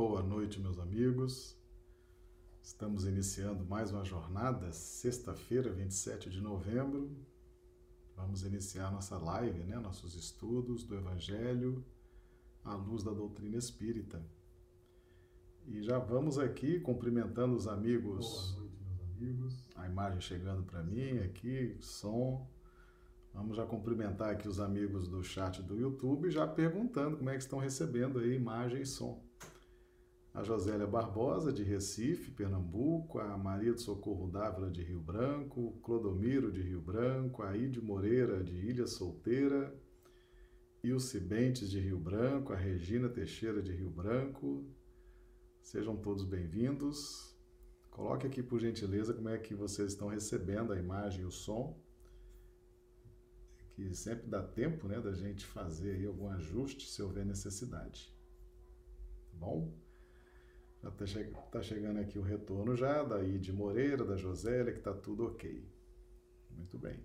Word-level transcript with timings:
Boa 0.00 0.22
noite, 0.22 0.60
meus 0.60 0.78
amigos. 0.78 1.58
Estamos 2.62 3.04
iniciando 3.04 3.64
mais 3.64 3.90
uma 3.90 4.04
jornada, 4.04 4.72
sexta-feira, 4.72 5.72
27 5.72 6.30
de 6.30 6.40
novembro. 6.40 7.10
Vamos 8.14 8.44
iniciar 8.44 8.92
nossa 8.92 9.18
live, 9.18 9.58
né? 9.64 9.76
nossos 9.80 10.14
estudos 10.14 10.84
do 10.84 10.94
Evangelho 10.94 11.84
à 12.64 12.76
luz 12.76 13.02
da 13.02 13.10
doutrina 13.10 13.56
espírita. 13.56 14.24
E 15.66 15.82
já 15.82 15.98
vamos 15.98 16.38
aqui 16.38 16.78
cumprimentando 16.78 17.56
os 17.56 17.66
amigos. 17.66 18.52
Boa 18.52 18.60
noite, 18.60 18.78
meus 18.84 19.00
amigos. 19.00 19.68
A 19.74 19.88
imagem 19.88 20.20
chegando 20.20 20.62
para 20.62 20.80
mim 20.80 21.18
aqui, 21.18 21.76
som. 21.80 22.48
Vamos 23.34 23.56
já 23.56 23.66
cumprimentar 23.66 24.30
aqui 24.30 24.46
os 24.46 24.60
amigos 24.60 25.08
do 25.08 25.24
chat 25.24 25.60
do 25.60 25.76
YouTube, 25.76 26.30
já 26.30 26.46
perguntando 26.46 27.16
como 27.16 27.30
é 27.30 27.32
que 27.32 27.42
estão 27.42 27.58
recebendo 27.58 28.20
aí 28.20 28.36
imagem 28.36 28.82
e 28.82 28.86
som 28.86 29.26
a 30.34 30.42
Josélia 30.42 30.86
Barbosa, 30.86 31.52
de 31.52 31.62
Recife, 31.62 32.30
Pernambuco, 32.30 33.18
a 33.18 33.36
Maria 33.36 33.72
do 33.72 33.80
Socorro 33.80 34.28
Dávila, 34.30 34.70
de 34.70 34.82
Rio 34.82 35.00
Branco, 35.00 35.78
Clodomiro, 35.82 36.52
de 36.52 36.62
Rio 36.62 36.80
Branco, 36.80 37.42
a 37.42 37.56
Ide 37.56 37.80
Moreira, 37.80 38.42
de 38.42 38.54
Ilha 38.54 38.86
Solteira, 38.86 39.74
e 40.82 40.92
os 40.92 41.04
Cibentes, 41.04 41.70
de 41.70 41.80
Rio 41.80 41.98
Branco, 41.98 42.52
a 42.52 42.56
Regina 42.56 43.08
Teixeira, 43.08 43.60
de 43.60 43.72
Rio 43.72 43.90
Branco. 43.90 44.64
Sejam 45.60 45.96
todos 45.96 46.24
bem-vindos. 46.24 47.36
Coloque 47.90 48.26
aqui, 48.26 48.42
por 48.42 48.60
gentileza, 48.60 49.12
como 49.12 49.28
é 49.28 49.38
que 49.38 49.54
vocês 49.54 49.92
estão 49.92 50.08
recebendo 50.08 50.72
a 50.72 50.78
imagem 50.78 51.22
e 51.22 51.24
o 51.24 51.32
som. 51.32 51.76
Que 53.74 53.92
sempre 53.92 54.28
dá 54.28 54.42
tempo 54.42 54.86
né, 54.86 55.00
da 55.00 55.12
gente 55.12 55.44
fazer 55.44 55.96
aí 55.96 56.06
algum 56.06 56.28
ajuste 56.28 56.88
se 56.88 57.02
houver 57.02 57.26
necessidade. 57.26 58.16
Tá 59.32 59.36
bom? 59.36 59.72
Está 60.82 61.06
che 61.06 61.24
tá 61.50 61.60
chegando 61.60 61.98
aqui 61.98 62.18
o 62.18 62.22
retorno 62.22 62.76
já, 62.76 63.02
daí 63.02 63.38
de 63.38 63.52
Moreira, 63.52 64.04
da 64.04 64.16
Josélia, 64.16 64.72
que 64.72 64.78
está 64.78 64.94
tudo 64.94 65.26
ok. 65.26 65.66
Muito 66.50 66.78
bem. 66.78 67.04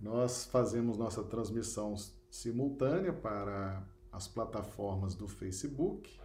Nós 0.00 0.44
fazemos 0.46 0.96
nossa 0.96 1.22
transmissão 1.22 1.94
simultânea 2.30 3.12
para 3.12 3.86
as 4.10 4.28
plataformas 4.28 5.14
do 5.14 5.28
Facebook, 5.28 6.18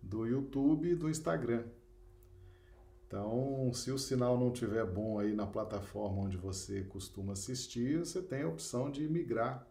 do 0.00 0.26
YouTube 0.26 0.90
e 0.90 0.94
do 0.94 1.08
Instagram. 1.08 1.64
Então, 3.06 3.72
se 3.74 3.90
o 3.90 3.98
sinal 3.98 4.38
não 4.38 4.52
estiver 4.52 4.86
bom 4.86 5.18
aí 5.18 5.34
na 5.34 5.46
plataforma 5.46 6.22
onde 6.22 6.36
você 6.36 6.82
costuma 6.84 7.32
assistir, 7.32 7.98
você 7.98 8.22
tem 8.22 8.42
a 8.42 8.48
opção 8.48 8.90
de 8.90 9.06
migrar 9.08 9.68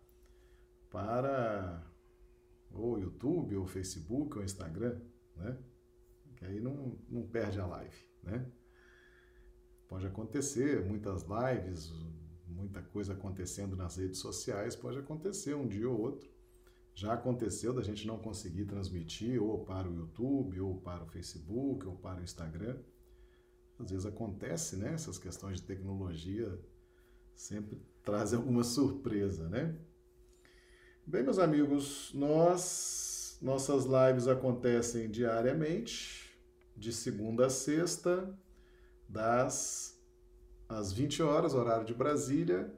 para 0.90 1.84
o 2.72 2.98
YouTube, 2.98 3.56
ou 3.56 3.66
Facebook, 3.66 4.38
ou 4.38 4.44
Instagram, 4.44 5.00
né? 5.36 5.58
Que 6.42 6.46
aí 6.48 6.60
não, 6.60 6.98
não 7.08 7.22
perde 7.22 7.60
a 7.60 7.68
live, 7.68 7.96
né? 8.24 8.44
Pode 9.88 10.08
acontecer, 10.08 10.84
muitas 10.84 11.24
lives, 11.24 11.94
muita 12.48 12.82
coisa 12.82 13.14
acontecendo 13.14 13.76
nas 13.76 13.98
redes 13.98 14.18
sociais, 14.18 14.76
pode 14.76 14.98
acontecer 14.98 15.54
um 15.54 15.68
dia 15.68 15.88
ou 15.88 16.00
outro. 16.00 16.28
Já 16.96 17.14
aconteceu 17.14 17.72
da 17.74 17.84
gente 17.84 18.08
não 18.08 18.18
conseguir 18.18 18.66
transmitir 18.66 19.42
ou 19.42 19.64
para 19.64 19.88
o 19.88 19.94
YouTube, 19.94 20.60
ou 20.60 20.82
para 20.82 21.04
o 21.04 21.08
Facebook, 21.08 21.86
ou 21.86 21.96
para 21.96 22.20
o 22.20 22.24
Instagram. 22.24 22.80
Às 23.78 23.92
vezes 23.92 24.06
acontece, 24.08 24.78
né? 24.78 24.94
Essas 24.94 25.20
questões 25.20 25.62
de 25.62 25.68
tecnologia 25.68 26.60
sempre 27.36 27.80
trazem 28.04 28.40
alguma 28.40 28.64
surpresa, 28.64 29.48
né? 29.48 29.78
Bem, 31.06 31.22
meus 31.22 31.38
amigos, 31.38 32.12
nós 32.16 33.38
nossas 33.40 33.86
lives 33.86 34.28
acontecem 34.28 35.10
diariamente 35.10 36.21
de 36.76 36.92
segunda 36.92 37.48
a 37.48 37.50
sexta, 37.50 38.38
das 39.08 40.00
às 40.68 40.94
20 40.94 41.22
horas, 41.22 41.54
horário 41.54 41.86
de 41.86 41.94
Brasília, 41.94 42.74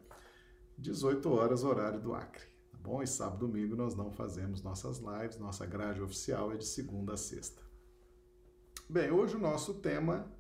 18 0.78 1.30
horas, 1.30 1.64
horário 1.64 2.02
do 2.02 2.14
Acre. 2.14 2.44
Tá 2.72 2.78
bom? 2.80 3.04
E 3.04 3.08
sábado 3.08 3.46
e 3.46 3.48
domingo 3.48 3.76
nós 3.76 3.96
não 3.96 4.12
fazemos 4.12 4.64
nossas 4.64 4.98
lives, 4.98 5.38
nossa 5.38 5.66
grade 5.66 6.02
oficial 6.02 6.52
é 6.52 6.58
de 6.58 6.66
segunda 6.66 7.14
a 7.14 7.18
sexta. 7.18 7.62
Bem, 8.90 9.12
hoje 9.12 9.36
o 9.36 9.40
nosso 9.40 9.76
tema 9.76 10.32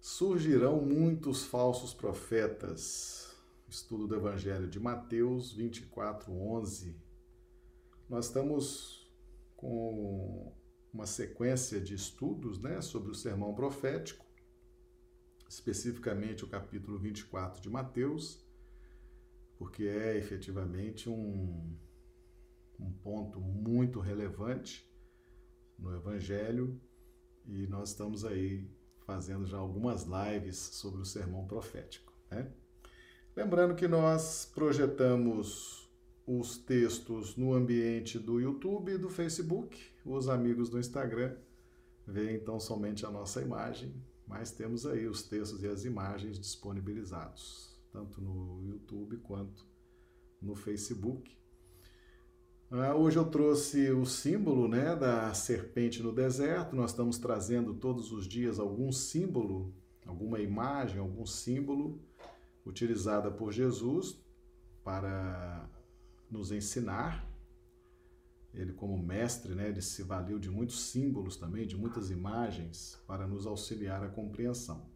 surgirão 0.00 0.80
muitos 0.80 1.44
falsos 1.44 1.94
profetas. 1.94 3.36
Estudo 3.68 4.08
do 4.08 4.16
Evangelho 4.16 4.68
de 4.68 4.80
Mateus 4.80 5.52
24, 5.52 6.32
11. 6.32 6.96
Nós 8.08 8.26
estamos 8.26 9.08
com 9.56 10.52
uma 10.92 11.06
sequência 11.06 11.80
de 11.80 11.94
estudos 11.94 12.60
né, 12.60 12.80
sobre 12.80 13.10
o 13.10 13.14
sermão 13.14 13.54
profético, 13.54 14.26
especificamente 15.48 16.44
o 16.44 16.48
capítulo 16.48 16.98
24 16.98 17.60
de 17.60 17.68
Mateus, 17.68 18.44
porque 19.58 19.84
é 19.84 20.16
efetivamente 20.16 21.08
um, 21.08 21.76
um 22.78 22.92
ponto 23.02 23.40
muito 23.40 24.00
relevante 24.00 24.90
no 25.78 25.94
Evangelho 25.94 26.80
e 27.46 27.66
nós 27.66 27.90
estamos 27.90 28.24
aí 28.24 28.70
fazendo 29.06 29.46
já 29.46 29.58
algumas 29.58 30.04
lives 30.04 30.56
sobre 30.56 31.00
o 31.00 31.04
sermão 31.04 31.46
profético. 31.46 32.12
Né? 32.30 32.50
Lembrando 33.34 33.74
que 33.74 33.88
nós 33.88 34.50
projetamos 34.54 35.79
os 36.26 36.58
textos 36.58 37.36
no 37.36 37.52
ambiente 37.54 38.18
do 38.18 38.40
YouTube 38.40 38.92
e 38.92 38.98
do 38.98 39.08
Facebook. 39.08 39.78
Os 40.04 40.28
amigos 40.28 40.68
do 40.68 40.78
Instagram 40.78 41.36
veem 42.06 42.36
então 42.36 42.58
somente 42.58 43.04
a 43.04 43.10
nossa 43.10 43.40
imagem, 43.40 43.94
mas 44.26 44.50
temos 44.50 44.86
aí 44.86 45.06
os 45.06 45.22
textos 45.22 45.62
e 45.62 45.66
as 45.66 45.84
imagens 45.84 46.38
disponibilizados, 46.38 47.76
tanto 47.92 48.20
no 48.20 48.62
YouTube 48.64 49.16
quanto 49.18 49.66
no 50.40 50.54
Facebook. 50.54 51.36
Ah, 52.72 52.94
hoje 52.94 53.16
eu 53.18 53.24
trouxe 53.24 53.90
o 53.90 54.06
símbolo 54.06 54.68
né, 54.68 54.94
da 54.94 55.34
serpente 55.34 56.00
no 56.02 56.12
deserto. 56.12 56.76
Nós 56.76 56.92
estamos 56.92 57.18
trazendo 57.18 57.74
todos 57.74 58.12
os 58.12 58.28
dias 58.28 58.60
algum 58.60 58.92
símbolo, 58.92 59.74
alguma 60.06 60.38
imagem, 60.38 61.00
algum 61.00 61.26
símbolo 61.26 62.00
utilizada 62.64 63.28
por 63.28 63.52
Jesus 63.52 64.22
para 64.84 65.68
nos 66.30 66.52
ensinar. 66.52 67.28
Ele, 68.52 68.72
como 68.72 68.98
mestre, 68.98 69.54
né, 69.54 69.68
ele 69.68 69.82
se 69.82 70.02
valeu 70.02 70.38
de 70.38 70.50
muitos 70.50 70.80
símbolos 70.80 71.36
também, 71.36 71.66
de 71.66 71.76
muitas 71.76 72.10
imagens, 72.10 72.98
para 73.06 73.26
nos 73.26 73.46
auxiliar 73.46 74.02
a 74.02 74.08
compreensão. 74.08 74.90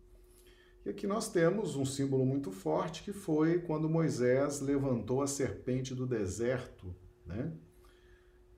E 0.84 0.90
aqui 0.90 1.06
nós 1.06 1.30
temos 1.30 1.76
um 1.76 1.84
símbolo 1.84 2.26
muito 2.26 2.50
forte 2.50 3.02
que 3.02 3.12
foi 3.12 3.58
quando 3.60 3.88
Moisés 3.88 4.60
levantou 4.60 5.22
a 5.22 5.26
serpente 5.26 5.94
do 5.94 6.06
deserto. 6.06 6.94
Né? 7.24 7.52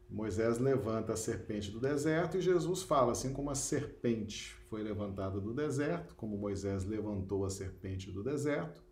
Moisés 0.08 0.58
levanta 0.58 1.12
a 1.12 1.16
serpente 1.16 1.70
do 1.70 1.78
deserto 1.78 2.36
e 2.36 2.40
Jesus 2.40 2.82
fala: 2.82 3.12
assim 3.12 3.32
como 3.32 3.50
a 3.50 3.54
serpente 3.54 4.56
foi 4.68 4.82
levantada 4.82 5.40
do 5.40 5.54
deserto, 5.54 6.14
como 6.16 6.36
Moisés 6.36 6.84
levantou 6.84 7.44
a 7.44 7.50
serpente 7.50 8.10
do 8.10 8.24
deserto, 8.24 8.82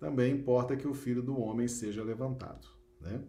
também 0.00 0.32
importa 0.32 0.76
que 0.76 0.88
o 0.88 0.94
filho 0.94 1.22
do 1.22 1.38
homem 1.38 1.68
seja 1.68 2.02
levantado. 2.02 2.66
Né? 3.02 3.22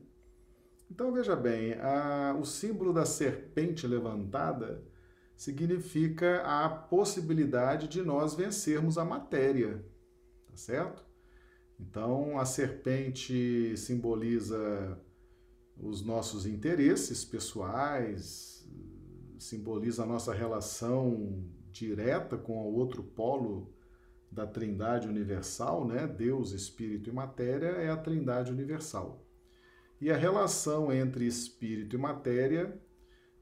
Então 0.89 1.11
veja 1.11 1.35
bem, 1.35 1.73
a, 1.73 2.37
o 2.39 2.45
símbolo 2.45 2.93
da 2.93 3.03
serpente 3.03 3.87
levantada 3.87 4.83
significa 5.35 6.41
a 6.43 6.69
possibilidade 6.69 7.87
de 7.87 8.01
nós 8.03 8.35
vencermos 8.35 8.97
a 8.97 9.03
matéria, 9.03 9.83
tá 10.47 10.55
certo? 10.55 11.03
Então 11.79 12.39
a 12.39 12.45
serpente 12.45 13.75
simboliza 13.75 15.01
os 15.75 16.05
nossos 16.05 16.45
interesses 16.45 17.25
pessoais, 17.25 18.69
simboliza 19.39 20.03
a 20.03 20.05
nossa 20.05 20.31
relação 20.31 21.43
direta 21.71 22.37
com 22.37 22.67
o 22.67 22.75
outro 22.75 23.03
polo 23.03 23.73
da 24.31 24.45
Trindade 24.45 25.07
universal, 25.07 25.85
né? 25.85 26.07
Deus, 26.07 26.51
Espírito 26.51 27.09
e 27.09 27.13
matéria 27.13 27.67
é 27.67 27.89
a 27.89 27.97
Trindade 27.97 28.51
universal. 28.51 29.22
E 29.99 30.11
a 30.11 30.17
relação 30.17 30.91
entre 30.91 31.25
espírito 31.25 31.95
e 31.95 31.99
matéria 31.99 32.79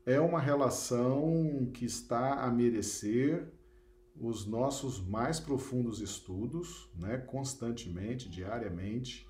é 0.06 0.20
uma 0.20 0.40
relação 0.40 1.70
que 1.74 1.86
está 1.86 2.44
a 2.44 2.52
merecer 2.52 3.52
os 4.20 4.46
nossos 4.46 5.00
mais 5.00 5.40
profundos 5.40 6.02
estudos, 6.02 6.92
né, 6.96 7.18
constantemente, 7.18 8.30
diariamente, 8.30 9.28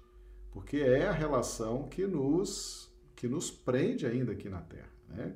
porque 0.51 0.77
é 0.77 1.07
a 1.07 1.13
relação 1.13 1.87
que 1.87 2.05
nos 2.05 2.89
que 3.15 3.27
nos 3.27 3.51
prende 3.51 4.07
ainda 4.07 4.31
aqui 4.31 4.49
na 4.49 4.61
Terra, 4.61 4.91
né? 5.07 5.35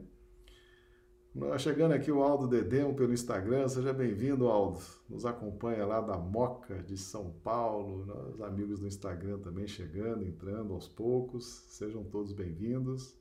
Chegando 1.60 1.92
aqui 1.92 2.10
o 2.10 2.24
Aldo 2.24 2.48
Dedemo 2.48 2.96
pelo 2.96 3.14
Instagram, 3.14 3.68
seja 3.68 3.92
bem-vindo, 3.92 4.48
Aldo. 4.48 4.80
Nos 5.10 5.26
acompanha 5.26 5.86
lá 5.86 6.00
da 6.00 6.16
Moca 6.18 6.82
de 6.82 6.98
São 6.98 7.30
Paulo, 7.44 8.32
os 8.34 8.42
amigos 8.42 8.80
do 8.80 8.88
Instagram 8.88 9.40
também 9.40 9.68
chegando, 9.68 10.24
entrando 10.24 10.74
aos 10.74 10.88
poucos. 10.88 11.66
Sejam 11.68 12.06
todos 12.06 12.32
bem-vindos. 12.32 13.20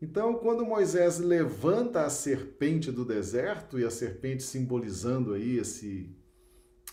Então, 0.00 0.34
quando 0.38 0.64
Moisés 0.64 1.18
levanta 1.18 2.04
a 2.04 2.10
serpente 2.10 2.92
do 2.92 3.04
deserto, 3.04 3.80
e 3.80 3.84
a 3.84 3.90
serpente 3.90 4.44
simbolizando 4.44 5.34
aí 5.34 5.58
esse, 5.58 6.16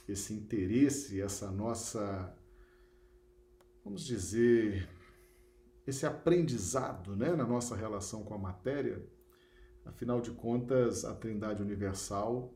esse 0.10 0.34
interesse, 0.34 1.22
essa 1.22 1.52
nossa, 1.52 2.36
vamos 3.86 4.04
dizer, 4.04 4.90
esse 5.86 6.04
aprendizado 6.04 7.16
né, 7.16 7.36
na 7.36 7.46
nossa 7.46 7.76
relação 7.76 8.24
com 8.24 8.34
a 8.34 8.40
matéria, 8.40 9.06
afinal 9.86 10.22
de 10.22 10.32
contas, 10.32 11.06
a 11.06 11.14
Trindade 11.14 11.62
Universal, 11.62 12.54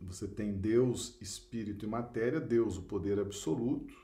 você 0.00 0.28
tem 0.28 0.52
Deus, 0.52 1.16
Espírito 1.20 1.84
e 1.84 1.88
matéria, 1.88 2.40
Deus, 2.40 2.76
o 2.76 2.82
poder 2.82 3.18
absoluto, 3.18 3.94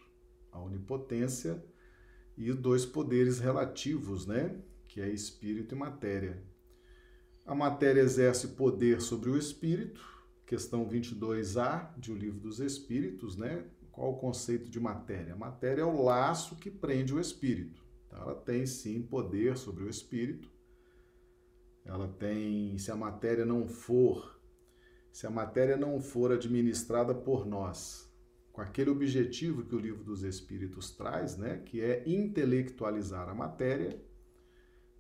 a 0.50 0.58
onipotência, 0.60 1.62
e 2.36 2.52
dois 2.52 2.86
poderes 2.86 3.38
relativos, 3.38 4.26
né? 4.26 4.58
que 4.92 5.00
é 5.00 5.08
espírito 5.08 5.74
e 5.74 5.78
matéria. 5.78 6.42
A 7.46 7.54
matéria 7.54 8.02
exerce 8.02 8.48
poder 8.48 9.00
sobre 9.00 9.30
o 9.30 9.38
espírito, 9.38 10.02
questão 10.44 10.86
22a 10.86 11.98
de 11.98 12.12
O 12.12 12.14
Livro 12.14 12.38
dos 12.38 12.60
Espíritos, 12.60 13.34
né? 13.38 13.64
Qual 13.90 14.12
o 14.12 14.18
conceito 14.18 14.68
de 14.68 14.78
matéria? 14.78 15.32
A 15.32 15.36
matéria 15.36 15.80
é 15.80 15.84
o 15.84 16.02
laço 16.02 16.56
que 16.56 16.70
prende 16.70 17.14
o 17.14 17.18
espírito. 17.18 17.82
Então, 18.06 18.20
ela 18.20 18.34
tem 18.34 18.66
sim 18.66 19.00
poder 19.00 19.56
sobre 19.56 19.84
o 19.84 19.88
espírito. 19.88 20.51
Ela 21.84 22.08
tem, 22.08 22.78
se 22.78 22.90
a 22.90 22.96
matéria 22.96 23.44
não 23.44 23.66
for, 23.66 24.40
se 25.10 25.26
a 25.26 25.30
matéria 25.30 25.76
não 25.76 26.00
for 26.00 26.32
administrada 26.32 27.14
por 27.14 27.44
nós, 27.44 28.10
com 28.52 28.60
aquele 28.60 28.90
objetivo 28.90 29.64
que 29.64 29.74
o 29.74 29.78
Livro 29.78 30.04
dos 30.04 30.22
Espíritos 30.22 30.90
traz, 30.90 31.36
né, 31.36 31.58
que 31.64 31.80
é 31.80 32.02
intelectualizar 32.06 33.28
a 33.28 33.34
matéria, 33.34 34.00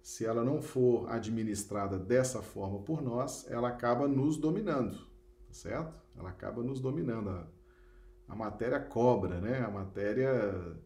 se 0.00 0.26
ela 0.26 0.42
não 0.42 0.60
for 0.60 1.08
administrada 1.08 1.98
dessa 1.98 2.42
forma 2.42 2.80
por 2.82 3.00
nós, 3.00 3.48
ela 3.48 3.68
acaba 3.68 4.08
nos 4.08 4.36
dominando, 4.36 4.98
certo? 5.50 5.94
Ela 6.16 6.30
acaba 6.30 6.62
nos 6.62 6.80
dominando. 6.80 7.30
A, 7.30 7.46
a 8.26 8.34
matéria 8.34 8.80
cobra, 8.80 9.40
né? 9.40 9.60
A 9.60 9.70
matéria 9.70 10.76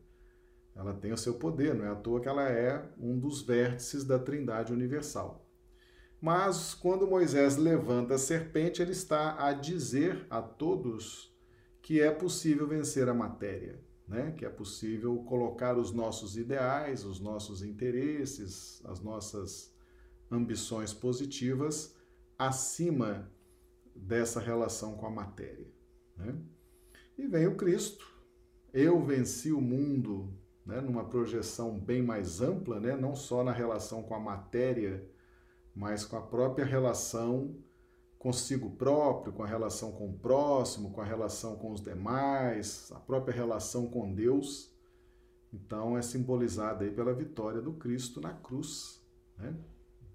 ela 0.75 0.93
tem 0.93 1.13
o 1.13 1.17
seu 1.17 1.35
poder, 1.35 1.75
não 1.75 1.87
é 1.87 1.89
à 1.89 1.95
toa 1.95 2.21
que 2.21 2.29
ela 2.29 2.47
é 2.47 2.87
um 2.99 3.19
dos 3.19 3.41
vértices 3.41 4.05
da 4.05 4.19
Trindade 4.19 4.75
Universal. 4.75 5.46
Mas 6.27 6.75
quando 6.75 7.07
Moisés 7.07 7.57
levanta 7.57 8.15
a 8.15 8.19
serpente, 8.19 8.83
ele 8.83 8.93
está 8.93 9.47
a 9.47 9.53
dizer 9.53 10.27
a 10.29 10.43
todos 10.43 11.33
que 11.81 12.01
é 12.01 12.11
possível 12.11 12.67
vencer 12.67 13.09
a 13.09 13.15
matéria 13.15 13.87
né? 14.07 14.33
que 14.37 14.45
é 14.45 14.49
possível 14.49 15.17
colocar 15.25 15.77
os 15.77 15.93
nossos 15.93 16.37
ideais, 16.37 17.05
os 17.05 17.19
nossos 17.19 17.63
interesses, 17.63 18.81
as 18.85 19.01
nossas 19.01 19.75
ambições 20.31 20.93
positivas 20.93 21.97
acima 22.39 23.31
dessa 23.95 24.41
relação 24.41 24.97
com 24.97 25.07
a 25.07 25.11
matéria. 25.11 25.67
Né? 26.17 26.37
E 27.19 27.27
vem 27.27 27.47
o 27.47 27.57
Cristo. 27.57 28.07
Eu 28.73 29.03
venci 29.03 29.53
o 29.53 29.61
mundo 29.61 30.33
né, 30.65 30.81
numa 30.81 31.05
projeção 31.05 31.79
bem 31.79 32.03
mais 32.03 32.41
ampla, 32.41 32.79
né, 32.79 32.97
não 32.97 33.15
só 33.15 33.43
na 33.43 33.53
relação 33.53 34.03
com 34.03 34.15
a 34.15 34.21
matéria, 34.21 35.09
mas 35.77 36.07
com 36.07 36.17
a 36.17 36.23
própria 36.23 36.65
relação 36.65 37.55
consigo 38.19 38.71
próprio, 38.71 39.33
com 39.33 39.45
a 39.45 39.47
relação 39.47 39.93
com 39.93 40.09
o 40.09 40.19
próximo, 40.19 40.91
com 40.91 41.03
a 41.03 41.05
relação 41.05 41.55
com 41.57 41.71
os 41.71 41.83
demais, 41.83 42.91
a 42.93 42.99
própria 42.99 43.35
relação 43.35 43.87
com 43.87 44.13
Deus. 44.13 44.75
Então 45.53 45.97
é 45.97 46.03
simbolizada 46.03 46.85
aí 46.85 46.91
pela 46.91 47.13
vitória 47.13 47.61
do 47.61 47.75
Cristo 47.75 48.23
na 48.23 48.33
cruz. 48.33 49.05
Né? 49.37 49.55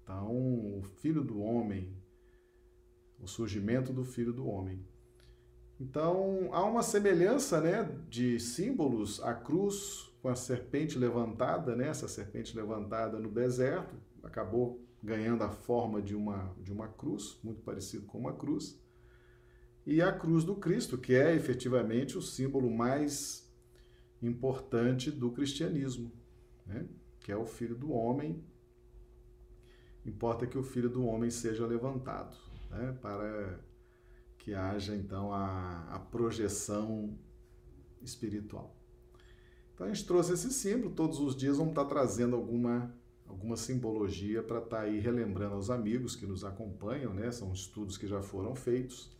Então, 0.02 0.30
o 0.30 0.82
Filho 0.96 1.22
do 1.22 1.40
Homem, 1.40 1.96
o 3.20 3.28
surgimento 3.28 3.92
do 3.92 4.04
Filho 4.04 4.32
do 4.32 4.46
Homem. 4.46 4.84
Então, 5.80 6.48
há 6.52 6.64
uma 6.64 6.82
semelhança 6.82 7.60
né, 7.60 7.84
de 8.08 8.38
símbolos, 8.38 9.22
a 9.22 9.32
cruz 9.32 10.11
com 10.22 10.28
a 10.28 10.36
serpente 10.36 10.96
levantada, 10.96 11.74
né, 11.74 11.88
essa 11.88 12.06
serpente 12.06 12.56
levantada 12.56 13.18
no 13.18 13.28
deserto, 13.28 13.96
acabou 14.22 14.80
ganhando 15.02 15.42
a 15.42 15.50
forma 15.50 16.00
de 16.00 16.14
uma, 16.14 16.54
de 16.62 16.72
uma 16.72 16.86
cruz, 16.86 17.40
muito 17.42 17.60
parecido 17.62 18.06
com 18.06 18.18
uma 18.18 18.32
cruz, 18.32 18.80
e 19.84 20.00
a 20.00 20.12
cruz 20.12 20.44
do 20.44 20.54
Cristo, 20.54 20.96
que 20.96 21.12
é 21.12 21.34
efetivamente 21.34 22.16
o 22.16 22.22
símbolo 22.22 22.70
mais 22.70 23.52
importante 24.22 25.10
do 25.10 25.32
cristianismo, 25.32 26.12
né? 26.64 26.86
que 27.18 27.32
é 27.32 27.36
o 27.36 27.44
Filho 27.44 27.74
do 27.74 27.90
Homem. 27.90 28.44
Importa 30.06 30.46
que 30.46 30.56
o 30.56 30.62
Filho 30.62 30.88
do 30.88 31.04
Homem 31.04 31.30
seja 31.30 31.66
levantado, 31.66 32.36
né? 32.70 32.96
para 33.02 33.58
que 34.38 34.54
haja 34.54 34.94
então 34.94 35.32
a, 35.32 35.88
a 35.90 35.98
projeção 35.98 37.18
espiritual. 38.00 38.81
Então 39.82 39.90
a 39.90 39.94
gente 39.94 40.06
trouxe 40.06 40.34
esse 40.34 40.52
símbolo, 40.52 40.94
todos 40.94 41.18
os 41.18 41.34
dias 41.34 41.56
vamos 41.56 41.72
estar 41.72 41.86
trazendo 41.86 42.36
alguma 42.36 42.94
alguma 43.26 43.56
simbologia 43.56 44.40
para 44.40 44.60
estar 44.60 44.82
aí 44.82 45.00
relembrando 45.00 45.56
aos 45.56 45.70
amigos 45.70 46.14
que 46.14 46.24
nos 46.24 46.44
acompanham, 46.44 47.12
né? 47.12 47.32
São 47.32 47.52
estudos 47.52 47.98
que 47.98 48.06
já 48.06 48.22
foram 48.22 48.54
feitos. 48.54 49.10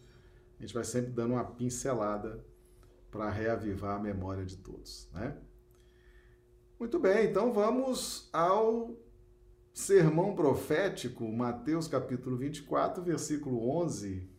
A 0.61 0.63
gente 0.63 0.73
vai 0.73 0.85
sempre 0.85 1.11
dando 1.11 1.33
uma 1.33 1.43
pincelada 1.43 2.47
para 3.11 3.29
reavivar 3.29 3.97
a 3.97 3.99
memória 3.99 4.45
de 4.45 4.57
todos, 4.57 5.09
né? 5.13 5.37
Muito 6.79 7.01
bem, 7.01 7.27
então 7.29 7.53
vamos 7.53 8.29
ao 8.33 8.97
sermão 9.75 10.37
profético, 10.37 11.27
Mateus 11.27 11.89
capítulo 11.89 12.37
24, 12.37 13.03
versículo 13.03 13.69
11. 13.69 14.31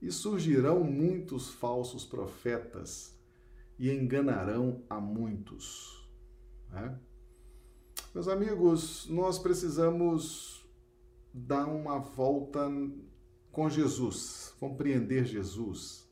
E 0.00 0.10
surgirão 0.10 0.82
muitos 0.82 1.50
falsos 1.50 2.02
profetas 2.02 3.15
e 3.78 3.90
enganarão 3.90 4.82
a 4.88 5.00
muitos. 5.00 6.08
Né? 6.70 6.98
Meus 8.14 8.28
amigos, 8.28 9.06
nós 9.08 9.38
precisamos 9.38 10.66
dar 11.32 11.66
uma 11.66 11.98
volta 11.98 12.66
com 13.52 13.68
Jesus, 13.68 14.54
compreender 14.58 15.24
Jesus. 15.24 16.06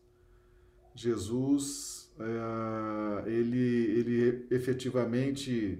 Jesus, 0.94 2.12
é, 2.19 3.31
ele, 3.31 3.58
ele 3.58 4.46
efetivamente, 4.50 5.78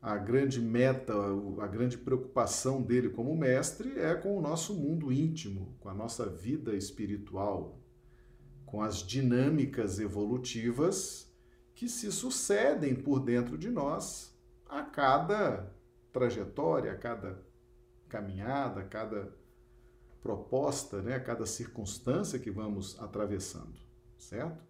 a 0.00 0.16
grande 0.16 0.60
meta, 0.60 1.14
a 1.60 1.66
grande 1.66 1.96
preocupação 1.96 2.82
dele 2.82 3.08
como 3.08 3.36
mestre 3.36 3.98
é 3.98 4.14
com 4.14 4.36
o 4.36 4.40
nosso 4.40 4.74
mundo 4.74 5.12
íntimo, 5.12 5.76
com 5.80 5.88
a 5.88 5.94
nossa 5.94 6.28
vida 6.28 6.74
espiritual, 6.76 7.81
com 8.72 8.80
as 8.80 9.06
dinâmicas 9.06 10.00
evolutivas 10.00 11.30
que 11.74 11.86
se 11.90 12.10
sucedem 12.10 12.94
por 12.94 13.20
dentro 13.20 13.58
de 13.58 13.68
nós 13.68 14.34
a 14.66 14.82
cada 14.82 15.70
trajetória, 16.10 16.92
a 16.92 16.96
cada 16.96 17.38
caminhada, 18.08 18.80
a 18.80 18.84
cada 18.84 19.30
proposta, 20.22 21.02
né, 21.02 21.16
a 21.16 21.20
cada 21.20 21.44
circunstância 21.44 22.38
que 22.38 22.50
vamos 22.50 22.98
atravessando, 22.98 23.78
certo? 24.16 24.64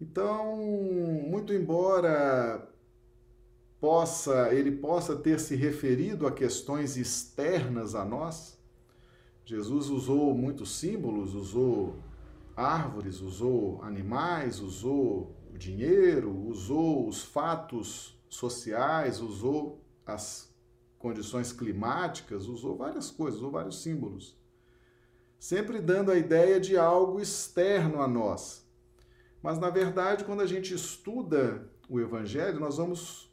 Então, 0.00 0.56
muito 0.56 1.52
embora 1.52 2.66
possa 3.78 4.50
ele 4.54 4.72
possa 4.72 5.14
ter 5.14 5.38
se 5.38 5.54
referido 5.54 6.26
a 6.26 6.32
questões 6.32 6.96
externas 6.96 7.94
a 7.94 8.02
nós, 8.02 8.58
Jesus 9.44 9.90
usou 9.90 10.34
muitos 10.34 10.78
símbolos, 10.78 11.34
usou 11.34 12.07
árvores, 12.58 13.20
usou 13.20 13.80
animais, 13.84 14.58
usou 14.58 15.36
dinheiro, 15.52 16.36
usou 16.46 17.08
os 17.08 17.22
fatos 17.22 18.20
sociais, 18.28 19.20
usou 19.20 19.80
as 20.04 20.52
condições 20.98 21.52
climáticas, 21.52 22.46
usou 22.48 22.76
várias 22.76 23.10
coisas, 23.12 23.38
usou 23.38 23.52
vários 23.52 23.80
símbolos. 23.80 24.36
Sempre 25.38 25.80
dando 25.80 26.10
a 26.10 26.18
ideia 26.18 26.58
de 26.58 26.76
algo 26.76 27.20
externo 27.20 28.02
a 28.02 28.08
nós. 28.08 28.66
Mas, 29.40 29.56
na 29.58 29.70
verdade, 29.70 30.24
quando 30.24 30.40
a 30.40 30.46
gente 30.46 30.74
estuda 30.74 31.70
o 31.88 32.00
Evangelho, 32.00 32.58
nós 32.58 32.76
vamos 32.76 33.32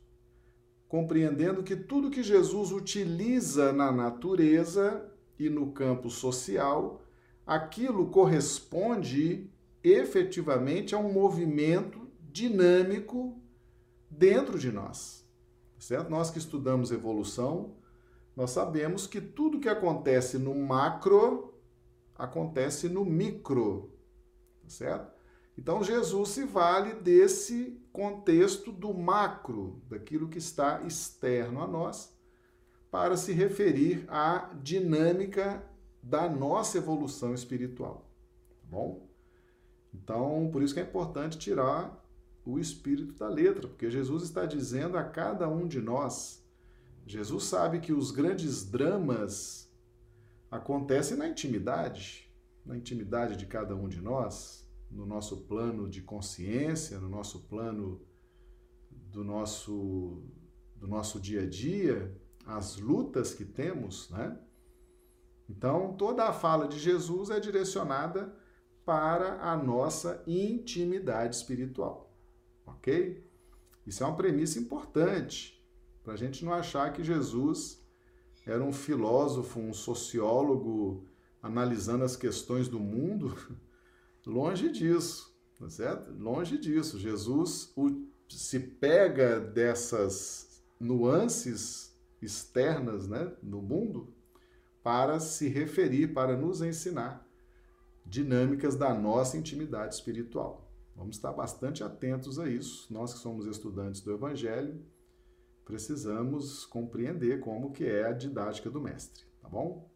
compreendendo 0.87 1.63
que 1.63 1.75
tudo 1.75 2.11
que 2.11 2.21
Jesus 2.21 2.71
utiliza 2.71 3.73
na 3.73 3.91
natureza 3.91 5.11
e 5.39 5.49
no 5.49 5.71
campo 5.71 6.11
social, 6.11 7.01
aquilo 7.45 8.09
corresponde 8.09 9.49
efetivamente 9.83 10.95
a 10.95 10.97
um 10.97 11.11
movimento 11.11 12.09
dinâmico 12.31 13.39
dentro 14.09 14.57
de 14.57 14.71
nós. 14.71 15.23
Certo? 15.77 16.09
Nós 16.09 16.31
que 16.31 16.39
estudamos 16.39 16.91
evolução, 16.91 17.75
nós 18.35 18.51
sabemos 18.51 19.05
que 19.05 19.21
tudo 19.21 19.59
que 19.59 19.69
acontece 19.69 20.37
no 20.37 20.55
macro 20.55 21.53
acontece 22.17 22.89
no 22.89 23.05
micro, 23.05 23.93
certo? 24.67 25.13
Então 25.57 25.83
Jesus 25.83 26.29
se 26.29 26.43
vale 26.43 26.95
desse 26.95 27.79
contexto 27.91 28.71
do 28.71 28.93
macro, 28.93 29.81
daquilo 29.87 30.27
que 30.27 30.37
está 30.37 30.81
externo 30.83 31.61
a 31.61 31.67
nós, 31.67 32.13
para 32.91 33.15
se 33.15 33.31
referir 33.31 34.05
à 34.07 34.53
dinâmica 34.61 35.63
da 36.05 36.29
nossa 36.29 36.77
evolução 36.77 37.33
espiritual. 37.33 38.07
Tá 38.61 38.67
bom? 38.69 39.09
Então, 39.91 40.49
por 40.51 40.61
isso 40.61 40.73
que 40.73 40.79
é 40.79 40.83
importante 40.83 41.37
tirar 41.37 42.03
o 42.45 42.59
espírito 42.59 43.13
da 43.13 43.27
letra, 43.27 43.67
porque 43.67 43.89
Jesus 43.89 44.21
está 44.21 44.45
dizendo 44.45 44.97
a 44.97 45.03
cada 45.03 45.49
um 45.49 45.67
de 45.67 45.81
nós. 45.81 46.45
Jesus 47.07 47.45
sabe 47.45 47.79
que 47.79 47.91
os 47.91 48.11
grandes 48.11 48.63
dramas 48.63 49.67
acontecem 50.51 51.17
na 51.17 51.27
intimidade, 51.27 52.31
na 52.63 52.77
intimidade 52.77 53.35
de 53.35 53.47
cada 53.47 53.75
um 53.75 53.89
de 53.89 53.99
nós, 53.99 54.69
no 54.91 55.07
nosso 55.07 55.37
plano 55.45 55.89
de 55.89 56.03
consciência, 56.03 56.99
no 56.99 57.09
nosso 57.09 57.41
plano 57.47 57.99
do 59.11 59.23
nosso 59.23 60.23
do 60.75 60.87
nosso 60.87 61.19
dia 61.19 61.43
a 61.43 61.49
dia, 61.49 62.15
as 62.45 62.77
lutas 62.77 63.33
que 63.33 63.45
temos, 63.45 64.09
né? 64.11 64.37
Então, 65.49 65.93
toda 65.93 66.25
a 66.25 66.33
fala 66.33 66.67
de 66.67 66.79
Jesus 66.79 67.29
é 67.29 67.39
direcionada 67.39 68.35
para 68.83 69.41
a 69.41 69.55
nossa 69.55 70.23
intimidade 70.27 71.35
espiritual, 71.35 72.15
ok? 72.65 73.23
Isso 73.85 74.03
é 74.03 74.07
uma 74.07 74.15
premissa 74.15 74.59
importante 74.59 75.63
para 76.03 76.13
a 76.13 76.17
gente 76.17 76.43
não 76.43 76.53
achar 76.53 76.91
que 76.93 77.03
Jesus 77.03 77.83
era 78.45 78.63
um 78.63 78.73
filósofo, 78.73 79.59
um 79.59 79.73
sociólogo 79.73 81.07
analisando 81.41 82.03
as 82.03 82.15
questões 82.15 82.67
do 82.67 82.79
mundo. 82.79 83.35
Longe 84.25 84.71
disso, 84.71 85.35
tá 85.59 85.69
certo? 85.69 86.11
Longe 86.11 86.57
disso. 86.57 86.99
Jesus 86.99 87.73
se 88.29 88.59
pega 88.59 89.39
dessas 89.39 90.63
nuances 90.79 91.95
externas 92.21 93.07
né, 93.07 93.31
no 93.41 93.61
mundo 93.61 94.14
para 94.85 95.19
se 95.19 95.47
referir, 95.47 96.13
para 96.13 96.37
nos 96.37 96.61
ensinar 96.61 97.27
dinâmicas 98.05 98.75
da 98.75 98.93
nossa 98.93 99.35
intimidade 99.35 99.95
espiritual. 99.95 100.71
Vamos 100.95 101.15
estar 101.15 101.33
bastante 101.33 101.83
atentos 101.83 102.37
a 102.37 102.47
isso. 102.47 102.93
Nós 102.93 103.11
que 103.11 103.19
somos 103.19 103.47
estudantes 103.47 104.01
do 104.01 104.13
Evangelho, 104.13 104.79
precisamos 105.65 106.67
compreender 106.67 107.39
como 107.39 107.71
que 107.71 107.83
é 107.83 108.05
a 108.05 108.11
didática 108.11 108.69
do 108.69 108.79
mestre, 108.79 109.25
tá 109.41 109.49
bom? 109.49 109.89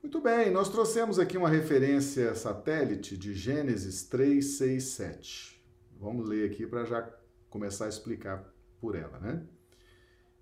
Muito 0.00 0.20
bem, 0.20 0.52
nós 0.52 0.68
trouxemos 0.68 1.18
aqui 1.18 1.36
uma 1.36 1.48
referência 1.48 2.36
satélite 2.36 3.16
de 3.16 3.34
Gênesis 3.34 4.04
3, 4.04 4.44
6, 4.44 4.84
7. 4.84 5.66
Vamos 5.98 6.28
ler 6.28 6.48
aqui 6.48 6.68
para 6.68 6.84
já 6.84 7.02
começar 7.50 7.86
a 7.86 7.88
explicar 7.88 8.54
por 8.80 8.94
ela, 8.94 9.18
né? 9.18 9.44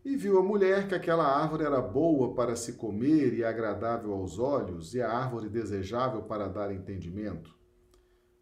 E 0.05 0.17
viu 0.17 0.39
a 0.39 0.43
mulher 0.43 0.89
que 0.89 0.95
aquela 0.95 1.27
árvore 1.27 1.65
era 1.65 1.81
boa 1.81 2.35
para 2.35 2.57
se 2.57 2.75
comer 2.75 3.35
e 3.35 3.45
agradável 3.45 4.13
aos 4.13 4.39
olhos, 4.39 4.95
e 4.95 5.03
a 5.03 5.11
árvore 5.11 5.49
desejável 5.49 6.23
para 6.23 6.49
dar 6.49 6.73
entendimento. 6.73 7.55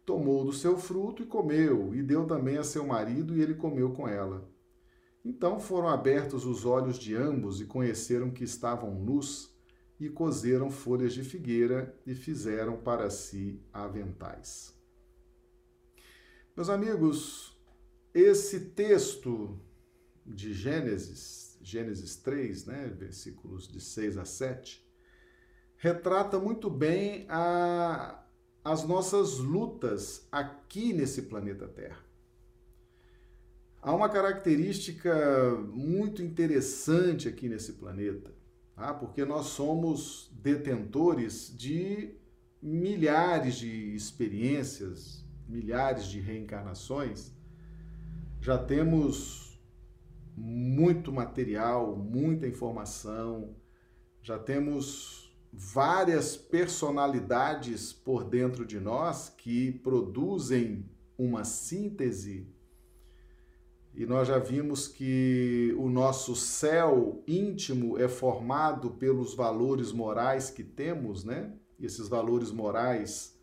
Tomou 0.05 0.45
do 0.45 0.53
seu 0.53 0.77
fruto 0.77 1.21
e 1.21 1.25
comeu, 1.25 1.93
e 1.93 2.01
deu 2.01 2.25
também 2.25 2.57
a 2.57 2.63
seu 2.63 2.85
marido, 2.85 3.35
e 3.35 3.41
ele 3.41 3.55
comeu 3.55 3.91
com 3.91 4.07
ela. 4.07 4.49
Então 5.23 5.59
foram 5.59 5.89
abertos 5.89 6.45
os 6.45 6.65
olhos 6.65 6.97
de 6.97 7.13
ambos 7.15 7.59
e 7.59 7.65
conheceram 7.65 8.31
que 8.31 8.43
estavam 8.43 8.95
nus, 8.95 9.53
e 9.99 10.07
cozeram 10.07 10.71
folhas 10.71 11.13
de 11.13 11.23
figueira 11.23 11.93
e 12.05 12.15
fizeram 12.15 12.77
para 12.77 13.09
si 13.09 13.61
aventais. 13.73 14.73
Meus 16.55 16.69
amigos, 16.69 17.59
esse 18.13 18.71
texto 18.71 19.59
de 20.25 20.53
Gênesis, 20.53 21.48
Gênesis 21.61 22.15
3, 22.17 22.65
né, 22.65 22.93
versículos 22.97 23.67
de 23.67 23.79
6 23.81 24.17
a 24.17 24.25
7, 24.25 24.85
retrata 25.77 26.39
muito 26.39 26.69
bem 26.69 27.25
a, 27.29 28.23
as 28.63 28.83
nossas 28.83 29.37
lutas 29.37 30.27
aqui 30.31 30.93
nesse 30.93 31.23
planeta 31.23 31.67
Terra. 31.67 32.03
Há 33.81 33.95
uma 33.95 34.09
característica 34.09 35.55
muito 35.71 36.21
interessante 36.21 37.29
aqui 37.29 37.47
nesse 37.47 37.73
planeta, 37.73 38.33
tá? 38.75 38.93
porque 38.93 39.23
nós 39.23 39.47
somos 39.47 40.29
detentores 40.33 41.53
de 41.57 42.13
milhares 42.61 43.55
de 43.55 43.95
experiências, 43.95 45.25
milhares 45.47 46.07
de 46.07 46.19
reencarnações. 46.19 47.31
Já 48.41 48.57
temos 48.57 49.48
muito 50.39 51.11
material, 51.11 51.97
muita 51.97 52.47
informação, 52.47 53.55
já 54.21 54.39
temos 54.39 55.35
várias 55.51 56.37
personalidades 56.37 57.91
por 57.91 58.23
dentro 58.23 58.65
de 58.65 58.79
nós 58.79 59.29
que 59.29 59.71
produzem 59.71 60.85
uma 61.17 61.43
síntese. 61.43 62.47
E 63.93 64.05
nós 64.05 64.29
já 64.29 64.39
vimos 64.39 64.87
que 64.87 65.75
o 65.77 65.89
nosso 65.89 66.35
céu 66.35 67.21
íntimo 67.27 67.97
é 67.97 68.07
formado 68.07 68.91
pelos 68.91 69.33
valores 69.33 69.91
morais 69.91 70.49
que 70.49 70.63
temos, 70.63 71.25
né? 71.25 71.51
E 71.77 71.85
esses 71.85 72.07
valores 72.07 72.51
morais, 72.51 73.37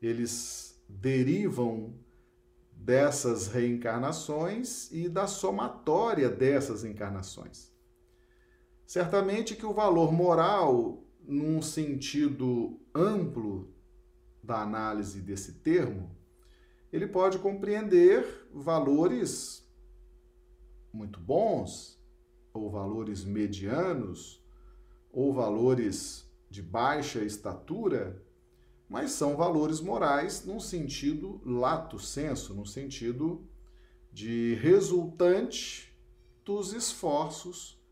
eles 0.00 0.80
derivam 0.88 1.94
dessas 2.86 3.48
reencarnações 3.48 4.88
e 4.92 5.08
da 5.08 5.26
somatória 5.26 6.30
dessas 6.30 6.84
encarnações. 6.84 7.72
Certamente 8.86 9.56
que 9.56 9.66
o 9.66 9.74
valor 9.74 10.12
moral, 10.12 11.02
num 11.26 11.60
sentido 11.60 12.78
amplo 12.94 13.74
da 14.40 14.62
análise 14.62 15.20
desse 15.20 15.54
termo, 15.54 16.16
ele 16.92 17.08
pode 17.08 17.40
compreender 17.40 18.24
valores 18.54 19.68
muito 20.92 21.18
bons, 21.18 22.00
ou 22.54 22.70
valores 22.70 23.24
medianos, 23.24 24.40
ou 25.10 25.34
valores 25.34 26.24
de 26.48 26.62
baixa 26.62 27.18
estatura, 27.24 28.24
mas 28.88 29.12
são 29.12 29.36
valores 29.36 29.80
morais 29.80 30.44
num 30.44 30.60
sentido 30.60 31.40
lato 31.44 31.98
senso, 31.98 32.54
no 32.54 32.64
sentido 32.64 33.46
de 34.12 34.54
resultante 34.54 35.94
dos 36.44 36.72
esforços 36.72 37.82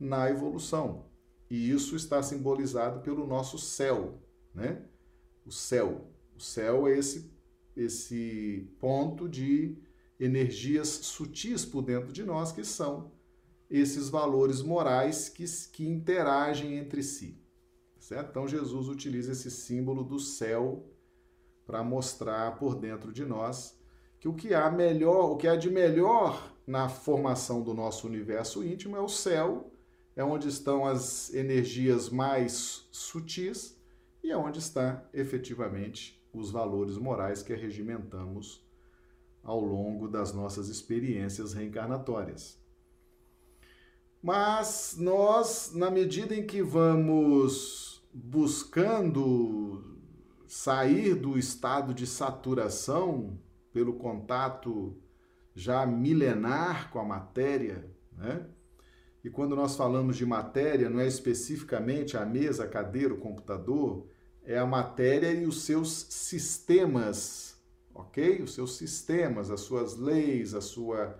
na 0.00 0.30
evolução. 0.30 1.06
E 1.50 1.70
isso 1.70 1.96
está 1.96 2.22
simbolizado 2.22 3.00
pelo 3.00 3.26
nosso 3.26 3.58
céu, 3.58 4.22
né? 4.54 4.82
O 5.46 5.52
céu. 5.52 6.10
O 6.36 6.40
céu 6.40 6.86
é 6.86 6.98
esse, 6.98 7.30
esse 7.76 8.70
ponto 8.78 9.28
de 9.28 9.76
energias 10.18 10.88
sutis 10.88 11.64
por 11.64 11.82
dentro 11.82 12.12
de 12.12 12.24
nós, 12.24 12.52
que 12.52 12.64
são 12.64 13.12
esses 13.70 14.08
valores 14.08 14.62
morais 14.62 15.28
que, 15.28 15.44
que 15.72 15.86
interagem 15.86 16.76
entre 16.76 17.02
si. 17.02 17.37
Certo? 18.08 18.30
Então 18.30 18.48
Jesus 18.48 18.88
utiliza 18.88 19.32
esse 19.32 19.50
símbolo 19.50 20.02
do 20.02 20.18
céu 20.18 20.82
para 21.66 21.82
mostrar 21.82 22.56
por 22.56 22.74
dentro 22.74 23.12
de 23.12 23.22
nós 23.22 23.78
que 24.18 24.26
o 24.26 24.32
que 24.32 24.54
há 24.54 24.70
melhor, 24.70 25.32
o 25.32 25.36
que 25.36 25.46
há 25.46 25.54
de 25.54 25.68
melhor 25.70 26.56
na 26.66 26.88
formação 26.88 27.62
do 27.62 27.74
nosso 27.74 28.06
universo 28.06 28.64
íntimo 28.64 28.96
é 28.96 29.00
o 29.00 29.10
céu, 29.10 29.70
é 30.16 30.24
onde 30.24 30.48
estão 30.48 30.86
as 30.86 31.34
energias 31.34 32.08
mais 32.08 32.88
sutis 32.90 33.78
e 34.24 34.30
é 34.30 34.36
onde 34.38 34.58
está 34.58 35.06
efetivamente 35.12 36.18
os 36.32 36.50
valores 36.50 36.96
morais 36.96 37.42
que 37.42 37.52
regimentamos 37.52 38.66
ao 39.42 39.60
longo 39.60 40.08
das 40.08 40.32
nossas 40.32 40.70
experiências 40.70 41.52
reencarnatórias. 41.52 42.58
Mas 44.22 44.96
nós, 44.98 45.72
na 45.74 45.90
medida 45.90 46.34
em 46.34 46.46
que 46.46 46.62
vamos 46.62 47.87
buscando 48.12 49.96
sair 50.46 51.14
do 51.14 51.38
estado 51.38 51.92
de 51.92 52.06
saturação 52.06 53.38
pelo 53.72 53.94
contato 53.94 54.96
já 55.54 55.84
milenar 55.84 56.90
com 56.90 56.98
a 56.98 57.04
matéria, 57.04 57.90
né? 58.16 58.46
E 59.22 59.28
quando 59.28 59.56
nós 59.56 59.76
falamos 59.76 60.16
de 60.16 60.24
matéria, 60.24 60.88
não 60.88 61.00
é 61.00 61.06
especificamente 61.06 62.16
a 62.16 62.24
mesa, 62.24 62.64
a 62.64 62.68
cadeira, 62.68 63.12
o 63.12 63.18
computador, 63.18 64.06
é 64.44 64.56
a 64.56 64.64
matéria 64.64 65.30
e 65.32 65.44
os 65.44 65.62
seus 65.62 66.06
sistemas, 66.08 67.60
ok? 67.94 68.40
Os 68.42 68.54
seus 68.54 68.76
sistemas, 68.76 69.50
as 69.50 69.60
suas 69.60 69.96
leis, 69.96 70.54
a 70.54 70.60
sua 70.60 71.18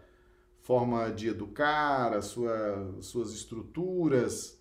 forma 0.61 1.11
de 1.11 1.29
educar, 1.29 2.15
as 2.15 2.27
sua, 2.27 2.97
suas 3.01 3.33
estruturas, 3.33 4.58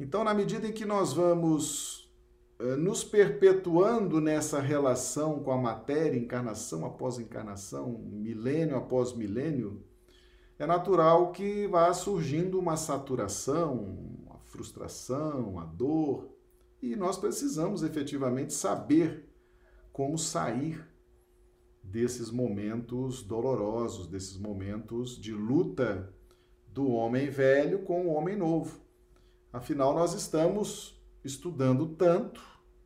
então, 0.00 0.22
na 0.22 0.32
medida 0.32 0.66
em 0.66 0.72
que 0.72 0.84
nós 0.84 1.12
vamos 1.12 2.12
uh, 2.60 2.76
nos 2.76 3.02
perpetuando 3.02 4.20
nessa 4.20 4.60
relação 4.60 5.40
com 5.40 5.50
a 5.50 5.58
matéria, 5.58 6.18
encarnação 6.18 6.86
após 6.86 7.18
encarnação, 7.18 7.98
milênio 8.06 8.76
após 8.76 9.12
milênio, 9.12 9.82
é 10.58 10.66
natural 10.66 11.32
que 11.32 11.66
vá 11.66 11.92
surgindo 11.92 12.58
uma 12.58 12.76
saturação, 12.76 13.96
uma 14.24 14.38
frustração, 14.40 15.58
a 15.58 15.64
dor, 15.64 16.28
e 16.80 16.94
nós 16.94 17.16
precisamos 17.16 17.82
efetivamente 17.82 18.52
saber 18.52 19.28
como 19.92 20.16
sair 20.16 20.84
desses 21.82 22.30
momentos 22.30 23.22
dolorosos, 23.22 24.06
desses 24.06 24.36
momentos 24.36 25.20
de 25.20 25.32
luta 25.32 26.12
do 26.68 26.88
homem 26.90 27.30
velho 27.30 27.80
com 27.80 28.06
o 28.06 28.12
homem 28.12 28.36
novo. 28.36 28.87
Afinal, 29.52 29.94
nós 29.94 30.12
estamos 30.14 31.00
estudando 31.24 31.86
tanto, 31.86 32.40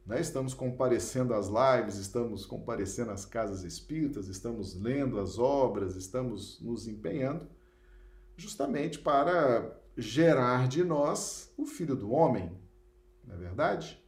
né? 0.07 0.21
estamos 0.21 0.55
comparecendo 0.55 1.35
às 1.35 1.49
lives, 1.49 1.97
estamos 1.97 2.47
comparecendo 2.47 3.11
às 3.11 3.25
casas 3.25 3.65
espíritas, 3.65 4.29
estamos 4.29 4.75
lendo 4.75 5.19
as 5.19 5.39
obras, 5.39 5.97
estamos 5.97 6.61
nos 6.61 6.87
empenhando, 6.87 7.49
justamente 8.37 8.99
para 8.99 9.77
gerar 9.97 10.69
de 10.69 10.85
nós 10.85 11.53
o 11.57 11.67
Filho 11.67 11.97
do 11.97 12.11
Homem, 12.13 12.51
não 13.25 13.35
é 13.35 13.39
verdade? 13.39 14.03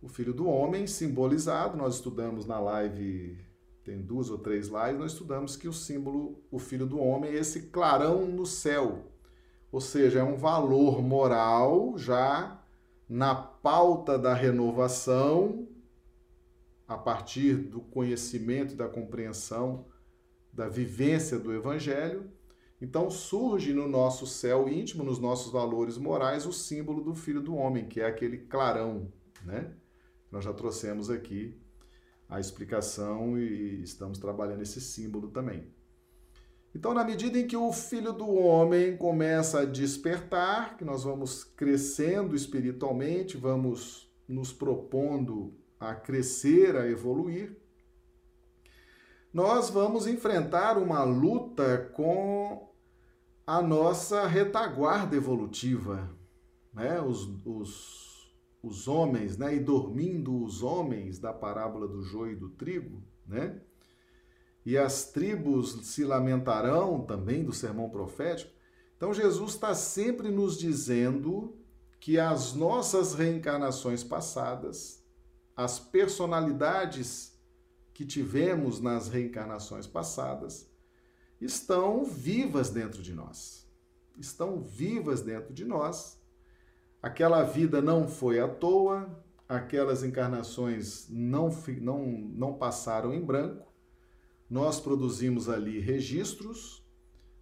O 0.00 0.08
Filho 0.08 0.32
do 0.32 0.46
Homem 0.46 0.86
simbolizado, 0.86 1.76
nós 1.76 1.96
estudamos 1.96 2.46
na 2.46 2.58
live 2.58 3.38
tem 3.84 4.00
duas 4.00 4.30
ou 4.30 4.38
três 4.38 4.68
lives, 4.68 4.98
nós 4.98 5.12
estudamos 5.12 5.56
que 5.56 5.66
o 5.66 5.72
símbolo, 5.72 6.40
o 6.50 6.58
Filho 6.58 6.86
do 6.86 7.00
Homem, 7.00 7.32
é 7.32 7.34
esse 7.34 7.62
clarão 7.62 8.26
no 8.26 8.46
céu. 8.46 9.11
Ou 9.72 9.80
seja, 9.80 10.20
é 10.20 10.22
um 10.22 10.36
valor 10.36 11.02
moral 11.02 11.96
já 11.96 12.62
na 13.08 13.34
pauta 13.34 14.18
da 14.18 14.34
renovação, 14.34 15.66
a 16.86 16.96
partir 16.96 17.54
do 17.54 17.80
conhecimento 17.80 18.76
da 18.76 18.86
compreensão 18.86 19.86
da 20.52 20.68
vivência 20.68 21.38
do 21.38 21.54
Evangelho. 21.54 22.30
Então 22.80 23.10
surge 23.10 23.72
no 23.72 23.88
nosso 23.88 24.26
céu 24.26 24.68
íntimo, 24.68 25.02
nos 25.02 25.18
nossos 25.18 25.50
valores 25.50 25.96
morais, 25.96 26.44
o 26.44 26.52
símbolo 26.52 27.02
do 27.02 27.14
Filho 27.14 27.40
do 27.40 27.54
Homem, 27.54 27.88
que 27.88 28.00
é 28.00 28.06
aquele 28.06 28.38
clarão, 28.38 29.10
né? 29.42 29.72
Nós 30.30 30.44
já 30.44 30.52
trouxemos 30.52 31.08
aqui 31.08 31.58
a 32.28 32.40
explicação 32.40 33.38
e 33.38 33.82
estamos 33.82 34.18
trabalhando 34.18 34.62
esse 34.62 34.80
símbolo 34.80 35.28
também. 35.28 35.70
Então, 36.74 36.94
na 36.94 37.04
medida 37.04 37.38
em 37.38 37.46
que 37.46 37.56
o 37.56 37.72
filho 37.72 38.12
do 38.12 38.28
homem 38.30 38.96
começa 38.96 39.60
a 39.60 39.64
despertar, 39.64 40.76
que 40.76 40.84
nós 40.84 41.04
vamos 41.04 41.44
crescendo 41.44 42.34
espiritualmente, 42.34 43.36
vamos 43.36 44.10
nos 44.26 44.52
propondo 44.52 45.54
a 45.78 45.94
crescer, 45.94 46.76
a 46.76 46.88
evoluir, 46.88 47.56
nós 49.32 49.68
vamos 49.68 50.06
enfrentar 50.06 50.78
uma 50.78 51.04
luta 51.04 51.90
com 51.94 52.70
a 53.46 53.60
nossa 53.60 54.26
retaguarda 54.26 55.16
evolutiva, 55.16 56.10
né? 56.72 57.00
Os, 57.00 57.28
os 57.44 58.12
os 58.62 58.86
homens, 58.86 59.36
né? 59.36 59.56
E 59.56 59.60
dormindo 59.60 60.42
os 60.42 60.62
homens 60.62 61.18
da 61.18 61.32
parábola 61.32 61.88
do 61.88 62.02
joio 62.02 62.32
e 62.32 62.36
do 62.36 62.50
trigo, 62.50 63.02
né? 63.26 63.60
E 64.64 64.78
as 64.78 65.10
tribos 65.10 65.86
se 65.86 66.04
lamentarão 66.04 67.00
também 67.04 67.44
do 67.44 67.52
sermão 67.52 67.90
profético. 67.90 68.52
Então 68.96 69.12
Jesus 69.12 69.52
está 69.52 69.74
sempre 69.74 70.30
nos 70.30 70.58
dizendo 70.58 71.56
que 71.98 72.18
as 72.18 72.54
nossas 72.54 73.14
reencarnações 73.14 74.04
passadas, 74.04 75.04
as 75.56 75.78
personalidades 75.78 77.38
que 77.92 78.04
tivemos 78.04 78.80
nas 78.80 79.08
reencarnações 79.08 79.86
passadas, 79.86 80.70
estão 81.40 82.04
vivas 82.04 82.70
dentro 82.70 83.02
de 83.02 83.12
nós. 83.12 83.68
Estão 84.18 84.60
vivas 84.60 85.22
dentro 85.22 85.52
de 85.52 85.64
nós 85.64 86.22
Aquela 87.02 87.42
vida 87.42 87.82
não 87.82 88.06
foi 88.06 88.38
à 88.38 88.46
toa, 88.46 89.10
aquelas 89.48 90.04
encarnações 90.04 91.08
não, 91.10 91.50
não, 91.80 92.06
não 92.06 92.54
passaram 92.54 93.12
em 93.12 93.20
branco. 93.20 93.71
Nós 94.48 94.80
produzimos 94.80 95.48
ali 95.48 95.78
registros, 95.78 96.82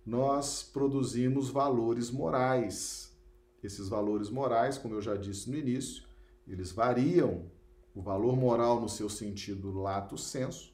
nós 0.04 0.62
produzimos 0.62 1.48
valores 1.48 2.10
morais. 2.10 3.16
Esses 3.62 3.88
valores 3.88 4.30
morais, 4.30 4.78
como 4.78 4.94
eu 4.94 5.02
já 5.02 5.16
disse 5.16 5.50
no 5.50 5.56
início, 5.56 6.04
eles 6.46 6.72
variam. 6.72 7.50
O 7.94 8.00
valor 8.00 8.36
moral, 8.36 8.80
no 8.80 8.88
seu 8.88 9.08
sentido 9.08 9.72
lato 9.72 10.16
senso, 10.16 10.72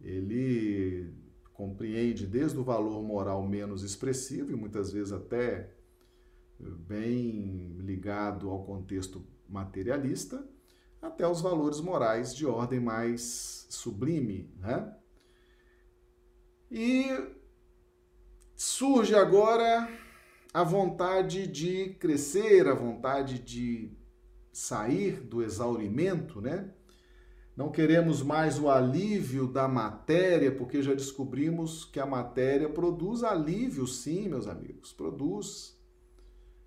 ele 0.00 1.12
compreende 1.52 2.26
desde 2.26 2.58
o 2.58 2.62
valor 2.62 3.02
moral 3.02 3.42
menos 3.46 3.82
expressivo 3.82 4.52
e 4.52 4.56
muitas 4.56 4.92
vezes 4.92 5.12
até 5.12 5.74
bem 6.58 7.76
ligado 7.78 8.50
ao 8.50 8.64
contexto 8.64 9.24
materialista, 9.48 10.46
até 11.00 11.26
os 11.26 11.40
valores 11.40 11.80
morais 11.80 12.34
de 12.34 12.46
ordem 12.46 12.80
mais 12.80 13.66
sublime. 13.70 14.50
Né? 14.58 14.94
E 16.70 17.06
surge 18.54 19.14
agora 19.14 19.88
a 20.52 20.62
vontade 20.62 21.46
de 21.46 21.90
crescer, 22.00 22.66
a 22.66 22.74
vontade 22.74 23.38
de 23.38 23.92
sair 24.52 25.20
do 25.20 25.42
exaurimento, 25.42 26.40
né? 26.40 26.72
Não 27.56 27.70
queremos 27.70 28.22
mais 28.22 28.58
o 28.58 28.68
alívio 28.68 29.46
da 29.46 29.66
matéria, 29.66 30.50
porque 30.50 30.82
já 30.82 30.92
descobrimos 30.92 31.84
que 31.84 32.00
a 32.00 32.04
matéria 32.04 32.68
produz 32.68 33.22
alívio, 33.22 33.86
sim, 33.86 34.28
meus 34.28 34.46
amigos, 34.46 34.92
produz. 34.92 35.78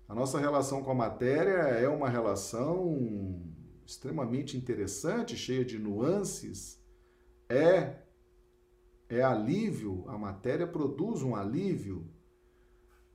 A 0.08 0.14
nossa 0.14 0.40
relação 0.40 0.82
com 0.82 0.90
a 0.90 0.94
matéria 0.94 1.52
é 1.52 1.88
uma 1.88 2.08
relação 2.08 3.40
extremamente 3.86 4.56
interessante, 4.56 5.36
cheia 5.36 5.64
de 5.64 5.78
nuances. 5.78 6.80
É 7.48 7.99
é 9.10 9.22
alívio, 9.22 10.04
a 10.06 10.16
matéria 10.16 10.66
produz 10.66 11.22
um 11.22 11.34
alívio. 11.34 12.06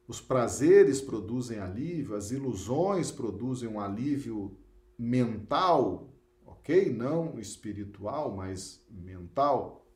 Os 0.05 0.19
prazeres 0.19 1.01
produzem 1.01 1.57
alívio, 1.57 2.15
as 2.15 2.31
ilusões 2.31 3.11
produzem 3.11 3.69
um 3.69 3.79
alívio 3.79 4.55
mental, 4.99 6.13
ok? 6.45 6.91
Não 6.91 7.39
espiritual, 7.39 8.35
mas 8.35 8.85
mental. 8.91 9.87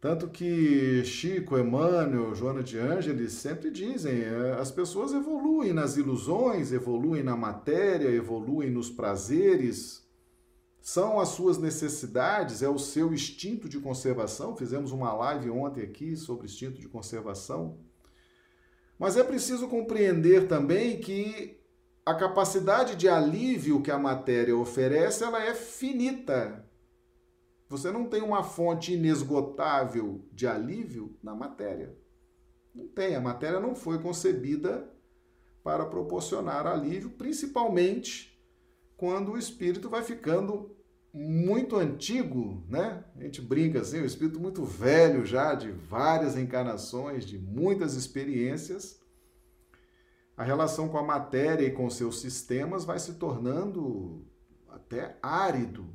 Tanto 0.00 0.28
que 0.28 1.04
Chico, 1.04 1.58
Emmanuel, 1.58 2.34
Joana 2.34 2.62
de 2.62 2.78
Ângeles 2.78 3.32
sempre 3.32 3.70
dizem, 3.70 4.20
é, 4.20 4.52
as 4.52 4.70
pessoas 4.70 5.12
evoluem 5.12 5.72
nas 5.72 5.96
ilusões, 5.96 6.72
evoluem 6.72 7.22
na 7.22 7.36
matéria, 7.36 8.08
evoluem 8.08 8.70
nos 8.70 8.88
prazeres, 8.88 10.05
são 10.86 11.18
as 11.18 11.30
suas 11.30 11.58
necessidades, 11.58 12.62
é 12.62 12.68
o 12.68 12.78
seu 12.78 13.12
instinto 13.12 13.68
de 13.68 13.80
conservação. 13.80 14.54
Fizemos 14.54 14.92
uma 14.92 15.12
live 15.12 15.50
ontem 15.50 15.82
aqui 15.82 16.16
sobre 16.16 16.46
instinto 16.46 16.80
de 16.80 16.88
conservação. 16.88 17.80
Mas 18.96 19.16
é 19.16 19.24
preciso 19.24 19.66
compreender 19.66 20.46
também 20.46 21.00
que 21.00 21.60
a 22.04 22.14
capacidade 22.14 22.94
de 22.94 23.08
alívio 23.08 23.82
que 23.82 23.90
a 23.90 23.98
matéria 23.98 24.56
oferece, 24.56 25.24
ela 25.24 25.42
é 25.42 25.54
finita. 25.54 26.64
Você 27.68 27.90
não 27.90 28.06
tem 28.06 28.22
uma 28.22 28.44
fonte 28.44 28.94
inesgotável 28.94 30.24
de 30.30 30.46
alívio 30.46 31.18
na 31.20 31.34
matéria. 31.34 31.98
Não 32.72 32.86
tem. 32.86 33.16
A 33.16 33.20
matéria 33.20 33.58
não 33.58 33.74
foi 33.74 34.00
concebida 34.00 34.88
para 35.64 35.84
proporcionar 35.84 36.64
alívio, 36.64 37.10
principalmente 37.10 38.40
quando 38.96 39.32
o 39.32 39.38
espírito 39.38 39.90
vai 39.90 40.04
ficando 40.04 40.75
muito 41.18 41.76
antigo, 41.76 42.62
né? 42.68 43.02
A 43.16 43.22
gente 43.22 43.40
brinca 43.40 43.80
assim, 43.80 44.00
o 44.00 44.04
espírito 44.04 44.38
muito 44.38 44.66
velho 44.66 45.24
já, 45.24 45.54
de 45.54 45.72
várias 45.72 46.36
encarnações, 46.36 47.24
de 47.24 47.38
muitas 47.38 47.94
experiências. 47.94 49.00
A 50.36 50.44
relação 50.44 50.90
com 50.90 50.98
a 50.98 51.02
matéria 51.02 51.66
e 51.66 51.72
com 51.72 51.88
seus 51.88 52.20
sistemas 52.20 52.84
vai 52.84 52.98
se 52.98 53.14
tornando 53.14 54.26
até 54.68 55.18
árido, 55.22 55.86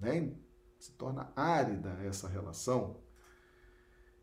né? 0.00 0.32
se 0.78 0.92
torna 0.92 1.30
árida 1.36 1.98
essa 2.02 2.26
relação. 2.26 3.02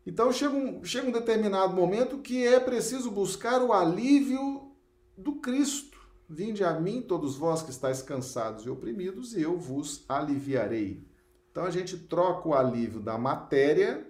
Então 0.04 0.32
chega 0.32 0.56
um, 0.56 0.84
chega 0.84 1.06
um 1.06 1.12
determinado 1.12 1.72
momento 1.72 2.18
que 2.18 2.44
é 2.44 2.58
preciso 2.58 3.12
buscar 3.12 3.62
o 3.62 3.72
alívio 3.72 4.72
do 5.16 5.36
Cristo. 5.36 5.87
Vinde 6.28 6.62
a 6.62 6.78
mim, 6.78 7.00
todos 7.00 7.36
vós 7.36 7.62
que 7.62 7.70
estáis 7.70 8.02
cansados 8.02 8.66
e 8.66 8.70
oprimidos, 8.70 9.34
e 9.34 9.42
eu 9.42 9.58
vos 9.58 10.04
aliviarei. 10.08 11.02
Então 11.50 11.64
a 11.64 11.70
gente 11.70 11.96
troca 11.96 12.48
o 12.48 12.54
alívio 12.54 13.00
da 13.00 13.16
matéria 13.16 14.06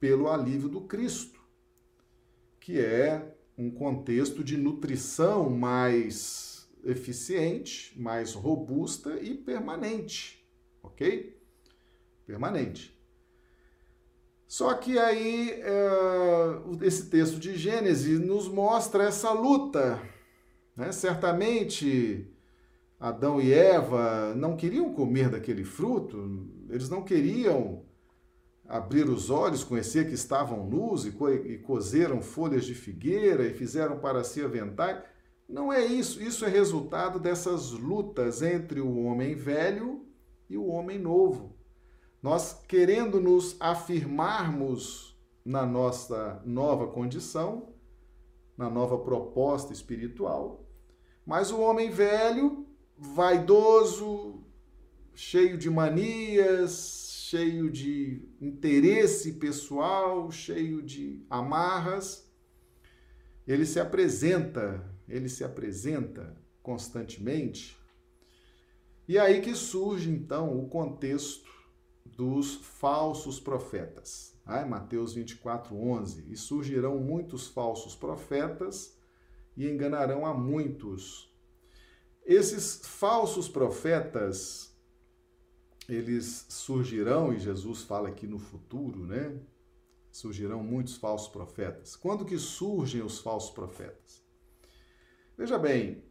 pelo 0.00 0.28
alívio 0.28 0.68
do 0.68 0.80
Cristo, 0.82 1.40
que 2.58 2.80
é 2.80 3.36
um 3.56 3.70
contexto 3.70 4.42
de 4.42 4.56
nutrição 4.56 5.50
mais 5.50 6.68
eficiente, 6.82 7.98
mais 8.00 8.32
robusta 8.32 9.20
e 9.20 9.34
permanente 9.34 10.44
ok? 10.84 11.36
Permanente. 12.26 12.94
Só 14.46 14.74
que 14.74 14.98
aí 14.98 15.50
é, 15.50 16.86
esse 16.86 17.10
texto 17.10 17.38
de 17.38 17.56
Gênesis 17.56 18.20
nos 18.20 18.46
mostra 18.48 19.04
essa 19.04 19.32
luta. 19.32 20.00
Né? 20.76 20.92
Certamente 20.92 22.30
Adão 22.98 23.40
e 23.40 23.52
Eva 23.52 24.34
não 24.34 24.56
queriam 24.56 24.92
comer 24.92 25.28
daquele 25.28 25.64
fruto, 25.64 26.48
eles 26.68 26.88
não 26.88 27.02
queriam 27.02 27.84
abrir 28.66 29.08
os 29.08 29.30
olhos, 29.30 29.62
conhecer 29.62 30.06
que 30.06 30.14
estavam 30.14 30.66
nus 30.66 31.04
e, 31.04 31.12
co 31.12 31.30
e 31.30 31.58
cozeram 31.58 32.22
folhas 32.22 32.64
de 32.64 32.74
figueira 32.74 33.46
e 33.46 33.52
fizeram 33.52 33.98
para 33.98 34.24
si 34.24 34.42
aventais. 34.42 35.02
Não 35.46 35.70
é 35.70 35.84
isso, 35.84 36.22
isso 36.22 36.44
é 36.44 36.48
resultado 36.48 37.18
dessas 37.20 37.72
lutas 37.72 38.40
entre 38.40 38.80
o 38.80 39.04
homem 39.04 39.34
velho 39.34 40.06
e 40.48 40.56
o 40.56 40.66
homem 40.66 40.98
novo. 40.98 41.54
Nós 42.22 42.62
querendo 42.66 43.20
nos 43.20 43.54
afirmarmos 43.60 45.14
na 45.44 45.66
nossa 45.66 46.40
nova 46.46 46.86
condição, 46.86 47.74
na 48.56 48.70
nova 48.70 48.96
proposta 48.96 49.74
espiritual, 49.74 50.63
mas 51.26 51.50
o 51.50 51.60
homem 51.60 51.90
velho, 51.90 52.66
vaidoso, 52.96 54.44
cheio 55.14 55.56
de 55.56 55.70
manias, 55.70 57.26
cheio 57.28 57.70
de 57.70 58.28
interesse 58.40 59.32
pessoal, 59.34 60.30
cheio 60.30 60.82
de 60.82 61.24
amarras, 61.28 62.30
ele 63.46 63.66
se 63.66 63.80
apresenta, 63.80 64.84
ele 65.08 65.28
se 65.28 65.44
apresenta 65.44 66.36
constantemente. 66.62 67.76
E 69.06 69.18
aí 69.18 69.40
que 69.40 69.54
surge 69.54 70.10
então 70.10 70.58
o 70.58 70.68
contexto 70.68 71.50
dos 72.04 72.54
falsos 72.54 73.40
profetas. 73.40 74.38
Ah, 74.44 74.64
Mateus 74.64 75.14
24, 75.14 75.74
11. 75.76 76.30
E 76.30 76.36
surgirão 76.36 76.98
muitos 76.98 77.48
falsos 77.48 77.94
profetas 77.94 78.96
e 79.56 79.68
enganarão 79.68 80.26
a 80.26 80.34
muitos. 80.34 81.32
Esses 82.24 82.80
falsos 82.84 83.48
profetas, 83.48 84.74
eles 85.88 86.46
surgirão, 86.48 87.32
e 87.32 87.38
Jesus 87.38 87.82
fala 87.82 88.08
aqui 88.08 88.26
no 88.26 88.38
futuro, 88.38 89.06
né? 89.06 89.38
Surgirão 90.10 90.62
muitos 90.62 90.96
falsos 90.96 91.28
profetas. 91.28 91.96
Quando 91.96 92.24
que 92.24 92.38
surgem 92.38 93.02
os 93.02 93.18
falsos 93.18 93.50
profetas? 93.50 94.24
Veja 95.36 95.58
bem, 95.58 96.04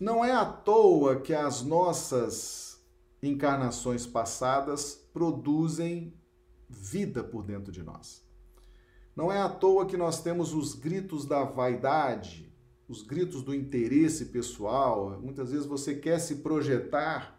não 0.00 0.24
é 0.24 0.32
à 0.32 0.44
toa 0.44 1.20
que 1.20 1.34
as 1.34 1.62
nossas 1.62 2.82
encarnações 3.22 4.06
passadas 4.06 4.94
produzem 5.12 6.14
vida 6.68 7.22
por 7.22 7.42
dentro 7.44 7.72
de 7.72 7.82
nós. 7.82 8.24
Não 9.14 9.32
é 9.32 9.40
à 9.40 9.48
toa 9.48 9.86
que 9.86 9.96
nós 9.96 10.22
temos 10.22 10.52
os 10.52 10.74
gritos 10.74 11.24
da 11.24 11.44
vaidade, 11.44 12.52
os 12.88 13.02
gritos 13.02 13.42
do 13.42 13.54
interesse 13.54 14.26
pessoal. 14.26 15.20
Muitas 15.20 15.50
vezes 15.50 15.66
você 15.66 15.94
quer 15.94 16.18
se 16.18 16.36
projetar 16.36 17.38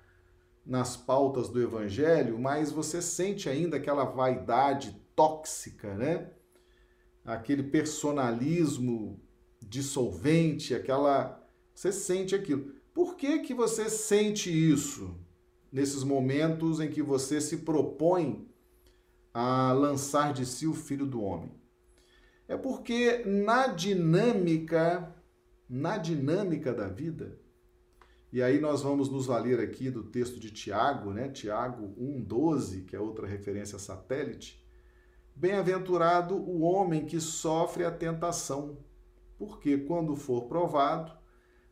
nas 0.66 0.98
pautas 0.98 1.50
do 1.50 1.62
evangelho, 1.62 2.38
mas 2.38 2.72
você 2.72 3.02
sente 3.02 3.48
ainda 3.48 3.78
aquela 3.78 4.04
vaidade 4.04 5.02
tóxica, 5.16 5.96
né? 5.96 6.30
Aquele 7.24 7.64
personalismo 7.64 9.20
dissolvente, 9.62 10.76
aquela 10.76 11.44
você 11.74 11.92
sente 11.92 12.34
aquilo. 12.34 12.74
Por 12.92 13.16
que 13.16 13.40
que 13.40 13.54
você 13.54 13.88
sente 13.88 14.50
isso 14.50 15.16
nesses 15.72 16.04
momentos 16.04 16.80
em 16.80 16.90
que 16.90 17.04
você 17.04 17.40
se 17.40 17.58
propõe 17.58 18.50
a 19.32 19.72
lançar 19.74 20.34
de 20.34 20.44
si 20.44 20.66
o 20.66 20.74
filho 20.74 21.06
do 21.06 21.22
homem? 21.22 21.52
É 22.48 22.58
porque 22.58 23.24
na 23.26 23.68
dinâmica, 23.68 25.16
na 25.70 25.98
dinâmica 25.98 26.74
da 26.74 26.88
vida, 26.88 27.40
e 28.32 28.42
aí 28.44 28.60
nós 28.60 28.82
vamos 28.82 29.10
nos 29.10 29.26
valer 29.26 29.60
aqui 29.60 29.90
do 29.90 30.04
texto 30.04 30.40
de 30.40 30.52
Tiago, 30.52 31.14
né? 31.14 31.30
Tiago 31.30 31.94
1:12, 31.98 32.84
que 32.84 32.96
é 32.96 33.00
outra 33.00 33.26
referência 33.26 33.80
satélite. 33.80 34.66
Bem-aventurado 35.34 36.36
o 36.36 36.62
homem 36.62 37.06
que 37.06 37.22
sofre 37.22 37.86
a 37.86 37.92
tentação, 37.92 38.78
porque 39.38 39.78
quando 39.78 40.16
for 40.16 40.48
provado, 40.48 41.12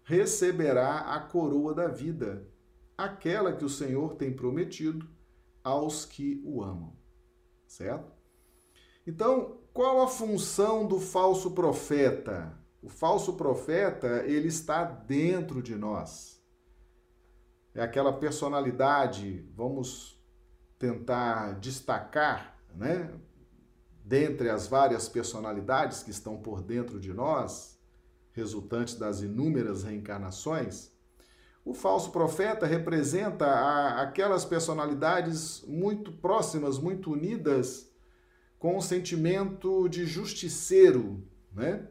receberá 0.03 0.99
a 0.99 1.19
coroa 1.19 1.73
da 1.73 1.88
vida, 1.88 2.47
aquela 2.97 3.51
que 3.51 3.65
o 3.65 3.69
Senhor 3.69 4.15
tem 4.15 4.34
prometido 4.34 5.10
aos 5.63 6.05
que 6.05 6.41
o 6.45 6.63
amam. 6.63 6.95
Certo? 7.67 8.13
Então, 9.05 9.60
qual 9.73 10.01
a 10.01 10.08
função 10.08 10.88
do 10.88 10.99
falso 10.99 11.51
profeta? 11.51 12.58
O 12.86 12.89
falso 12.89 13.34
profeta, 13.34 14.24
ele 14.28 14.48
está 14.48 14.84
dentro 14.84 15.62
de 15.62 15.76
nós 15.76 16.36
é 17.76 17.82
aquela 17.82 18.13
personalidade, 18.13 19.45
vamos 19.54 20.17
tentar 20.80 21.60
destacar, 21.60 22.58
né? 22.74 23.12
Dentre 24.04 24.50
as 24.50 24.65
várias 24.65 25.10
personalidades 25.10 26.02
que 26.02 26.10
estão 26.10 26.38
por 26.38 26.62
dentro 26.62 27.00
de 27.00 27.12
nós, 27.12 27.78
resultantes 28.32 28.95
das 28.95 29.21
inúmeras 29.21 29.84
reencarnações, 29.84 30.91
o 31.65 31.74
falso 31.74 32.12
profeta 32.12 32.65
representa 32.65 33.45
a, 33.45 34.04
aquelas 34.04 34.45
personalidades 34.45 35.62
muito 35.67 36.13
próximas, 36.13 36.78
muito 36.78 37.12
unidas 37.12 37.91
com 38.58 38.78
o 38.78 38.82
sentimento 38.82 39.89
de 39.89 40.06
justiceiro, 40.06 41.28
né? 41.52 41.89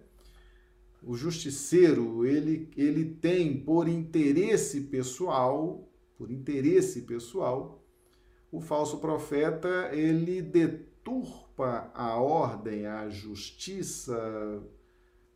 O 1.07 1.15
justiceiro, 1.15 2.25
ele, 2.25 2.71
ele 2.77 3.05
tem 3.05 3.63
por 3.63 3.89
interesse 3.89 4.83
pessoal, 4.83 5.89
por 6.17 6.31
interesse 6.31 7.03
pessoal, 7.03 7.85
o 8.51 8.61
falso 8.61 8.99
profeta, 8.99 9.91
ele 9.93 10.41
deturpa 10.41 11.91
a 11.93 12.17
ordem, 12.17 12.87
a 12.87 13.09
justiça, 13.09 14.17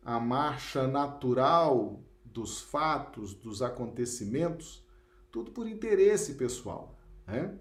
a 0.02 0.18
marcha 0.18 0.86
natural 0.86 2.02
dos 2.24 2.60
fatos, 2.60 3.34
dos 3.34 3.60
acontecimentos, 3.60 4.86
tudo 5.30 5.50
por 5.50 5.66
interesse 5.66 6.34
pessoal, 6.34 6.98
né? 7.26 7.58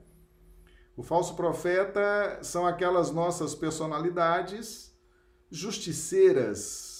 O 0.95 1.03
falso 1.03 1.35
profeta 1.35 2.39
são 2.41 2.65
aquelas 2.65 3.11
nossas 3.11 3.53
personalidades 3.53 4.95
justiceiras, 5.51 6.96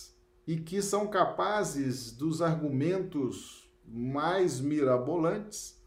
e 0.47 0.55
que 0.55 0.81
são 0.81 1.07
capazes 1.07 2.11
dos 2.11 2.41
argumentos 2.41 3.69
mais 3.85 4.61
mirabolantes, 4.61 5.77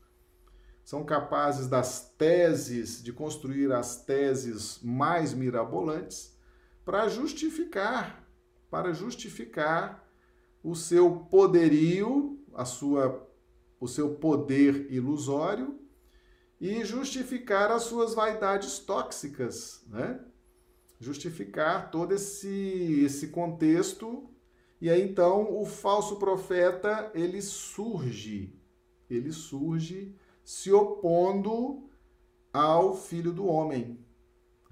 são 0.85 1.03
capazes 1.03 1.66
das 1.66 2.11
teses, 2.18 3.03
de 3.03 3.12
construir 3.12 3.73
as 3.73 4.05
teses 4.05 4.79
mais 4.83 5.33
mirabolantes 5.33 6.37
para 6.85 7.09
justificar, 7.09 8.29
para 8.70 8.92
justificar 8.92 10.07
o 10.62 10.75
seu 10.75 11.20
poderio, 11.31 12.38
a 12.55 12.64
sua 12.64 13.27
o 13.79 13.88
seu 13.88 14.16
poder 14.16 14.92
ilusório 14.92 15.81
e 16.61 16.85
justificar 16.85 17.70
as 17.70 17.85
suas 17.85 18.12
vaidades 18.12 18.79
tóxicas, 18.79 19.83
né? 19.87 20.20
Justificar 20.99 21.90
todo 21.90 22.12
esse 22.12 23.01
esse 23.03 23.29
contexto 23.29 24.29
e 24.81 24.88
aí 24.88 25.03
então 25.03 25.61
o 25.61 25.66
falso 25.66 26.16
profeta, 26.16 27.11
ele 27.14 27.43
surge, 27.43 28.59
ele 29.11 29.31
surge 29.31 30.16
se 30.43 30.73
opondo 30.73 31.88
ao 32.53 32.97
filho 32.97 33.33
do 33.33 33.47
homem. 33.47 33.99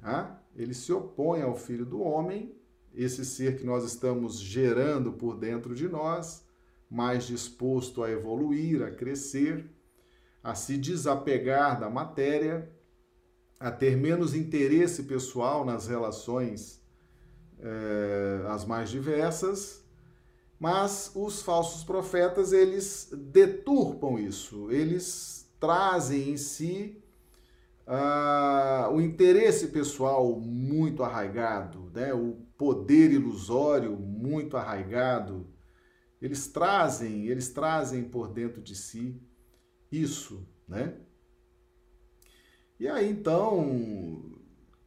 Tá? 0.00 0.42
Ele 0.56 0.72
se 0.72 0.92
opõe 0.92 1.42
ao 1.42 1.54
filho 1.54 1.84
do 1.84 2.00
homem, 2.00 2.54
esse 2.94 3.24
ser 3.24 3.58
que 3.58 3.66
nós 3.66 3.84
estamos 3.84 4.40
gerando 4.40 5.12
por 5.12 5.36
dentro 5.36 5.74
de 5.74 5.88
nós, 5.88 6.44
mais 6.90 7.26
disposto 7.26 8.02
a 8.02 8.10
evoluir, 8.10 8.82
a 8.82 8.90
crescer, 8.90 9.70
a 10.42 10.54
se 10.54 10.78
desapegar 10.78 11.78
da 11.78 11.90
matéria, 11.90 12.72
a 13.60 13.70
ter 13.70 13.96
menos 13.96 14.34
interesse 14.34 15.02
pessoal 15.02 15.66
nas 15.66 15.86
relações 15.86 16.82
é, 17.60 18.46
as 18.48 18.64
mais 18.64 18.88
diversas 18.88 19.87
mas 20.58 21.12
os 21.14 21.40
falsos 21.42 21.84
profetas, 21.84 22.52
eles 22.52 23.10
deturpam 23.12 24.18
isso, 24.18 24.70
eles 24.70 25.48
trazem 25.60 26.30
em 26.30 26.36
si 26.36 27.02
uh, 27.86 28.92
o 28.92 29.00
interesse 29.00 29.68
pessoal 29.68 30.38
muito 30.38 31.02
arraigado, 31.02 31.90
né? 31.94 32.12
o 32.12 32.36
poder 32.56 33.12
ilusório 33.12 33.96
muito 33.96 34.56
arraigado. 34.56 35.46
Eles 36.20 36.48
trazem, 36.48 37.26
eles 37.26 37.48
trazem 37.50 38.02
por 38.02 38.28
dentro 38.28 38.60
de 38.60 38.74
si 38.74 39.22
isso, 39.90 40.44
né? 40.66 40.96
E 42.80 42.88
aí 42.88 43.08
então, 43.08 44.36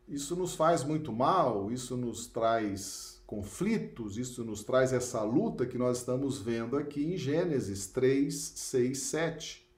isso 0.08 0.36
nos 0.36 0.56
faz 0.56 0.84
muito 0.84 1.12
mal, 1.14 1.72
isso 1.72 1.96
nos 1.96 2.28
traz 2.28 3.21
conflitos, 3.32 4.18
isso 4.18 4.44
nos 4.44 4.62
traz 4.62 4.92
essa 4.92 5.24
luta 5.24 5.66
que 5.66 5.78
nós 5.78 6.00
estamos 6.00 6.38
vendo 6.38 6.76
aqui 6.76 7.14
em 7.14 7.16
Gênesis 7.16 7.88
3, 7.88 8.36
6, 8.36 8.98
7. 9.04 9.72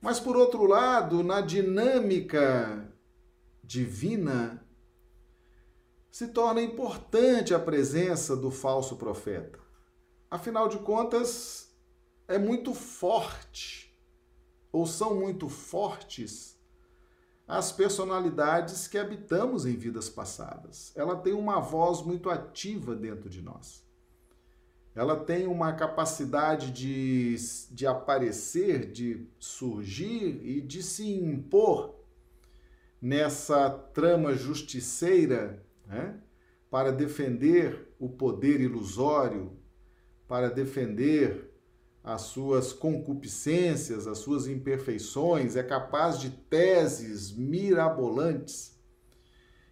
Mas 0.00 0.20
por 0.20 0.36
outro 0.36 0.64
lado, 0.64 1.24
na 1.24 1.40
dinâmica 1.40 2.94
divina, 3.60 4.64
se 6.12 6.28
torna 6.28 6.62
importante 6.62 7.52
a 7.52 7.58
presença 7.58 8.36
do 8.36 8.52
falso 8.52 8.94
profeta. 8.94 9.58
Afinal 10.30 10.68
de 10.68 10.78
contas, 10.78 11.76
é 12.28 12.38
muito 12.38 12.72
forte, 12.72 13.98
ou 14.70 14.86
são 14.86 15.16
muito 15.16 15.48
fortes, 15.48 16.53
as 17.46 17.72
personalidades 17.72 18.88
que 18.88 18.98
habitamos 18.98 19.66
em 19.66 19.76
vidas 19.76 20.08
passadas. 20.08 20.92
Ela 20.96 21.16
tem 21.16 21.32
uma 21.32 21.60
voz 21.60 22.02
muito 22.02 22.30
ativa 22.30 22.94
dentro 22.94 23.28
de 23.28 23.42
nós 23.42 23.84
ela 24.94 25.16
tem 25.16 25.46
uma 25.46 25.72
capacidade 25.72 26.70
de, 26.70 27.34
de 27.72 27.86
aparecer, 27.86 28.92
de 28.92 29.26
surgir 29.40 30.40
e 30.44 30.60
de 30.60 30.82
se 30.82 31.12
impor 31.12 31.96
nessa 33.02 33.68
trama 33.68 34.34
justiceira 34.34 35.62
né? 35.86 36.20
para 36.70 36.92
defender 36.92 37.88
o 37.98 38.08
poder 38.08 38.60
ilusório, 38.60 39.52
para 40.28 40.48
defender 40.48 41.50
as 42.04 42.20
suas 42.22 42.70
concupiscências, 42.70 44.06
as 44.06 44.18
suas 44.18 44.46
imperfeições, 44.46 45.56
é 45.56 45.62
capaz 45.62 46.20
de 46.20 46.28
teses 46.28 47.32
mirabolantes. 47.32 48.78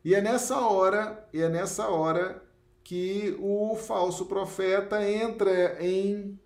E 0.03 0.15
é 0.15 0.23
nessa 0.23 0.59
hora, 0.67 1.29
e 1.31 1.43
é 1.43 1.49
nessa 1.51 1.89
hora 1.89 2.43
que 2.83 3.37
o 3.39 3.77
falso 3.77 4.25
profeta 4.27 5.07
entra 5.07 5.77
em 5.85 6.41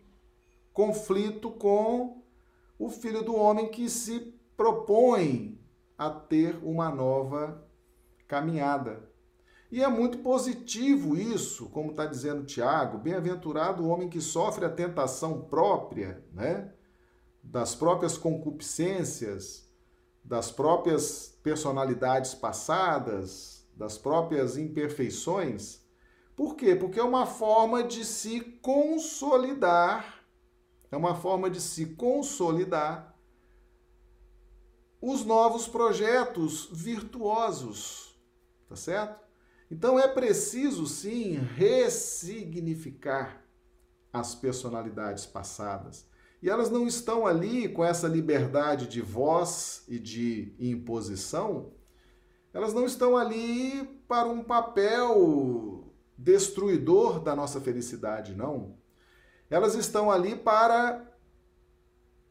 conflito 0.72 1.53
com 1.53 2.22
o 2.79 2.90
filho 2.90 3.22
do 3.22 3.37
homem 3.37 3.70
que 3.70 3.88
se 3.88 4.35
propõe 4.57 5.59
a 5.96 6.11
ter 6.11 6.59
uma 6.62 6.90
nova 6.90 7.64
caminhada. 8.27 9.06
E 9.70 9.83
é 9.83 9.88
muito 9.88 10.18
positivo 10.18 11.16
isso, 11.16 11.68
como 11.70 11.90
está 11.90 12.07
dizendo 12.07 12.44
Tiago, 12.44 12.98
bem-aventurado 12.98 13.83
o 13.83 13.88
homem 13.88 14.09
que 14.09 14.20
sofre 14.20 14.64
a 14.64 14.70
tentação 14.70 15.42
própria, 15.42 16.24
né? 16.33 16.72
das 17.42 17.74
próprias 17.74 18.16
concupiscências, 18.16 19.68
das 20.22 20.50
próprias 20.50 21.38
personalidades 21.42 22.35
passadas, 22.35 23.66
das 23.76 23.98
próprias 23.98 24.57
imperfeições, 24.57 25.81
por 26.37 26.55
quê? 26.55 26.76
Porque 26.76 27.00
é 27.00 27.02
uma 27.02 27.24
forma 27.24 27.83
de 27.83 28.05
se 28.05 28.40
consolidar, 28.61 30.22
é 30.90 30.96
uma 30.96 31.14
forma 31.14 31.48
de 31.48 31.61
se 31.62 31.87
consolidar 31.94 33.16
os 35.00 35.24
novos 35.24 35.66
projetos 35.66 36.68
virtuosos, 36.70 38.14
tá 38.68 38.76
certo? 38.76 39.26
Então 39.70 39.98
é 39.98 40.07
preciso 40.07 40.87
sim 40.87 41.35
ressignificar 41.55 43.42
as 44.12 44.35
personalidades 44.35 45.26
passadas. 45.26 46.07
E 46.42 46.48
elas 46.48 46.70
não 46.70 46.87
estão 46.87 47.26
ali 47.26 47.68
com 47.68 47.85
essa 47.85 48.07
liberdade 48.07 48.87
de 48.87 49.00
voz 49.00 49.83
e 49.88 49.98
de 49.98 50.55
imposição, 50.59 51.72
elas 52.57 52.72
não 52.72 52.87
estão 52.87 53.16
ali 53.18 53.85
para 54.09 54.29
um 54.29 54.42
papel 54.42 55.92
destruidor 56.16 57.20
da 57.20 57.37
nossa 57.37 57.61
felicidade, 57.61 58.35
não. 58.35 58.79
Elas 59.50 59.74
estão 59.74 60.11
ali 60.11 60.35
para 60.35 61.07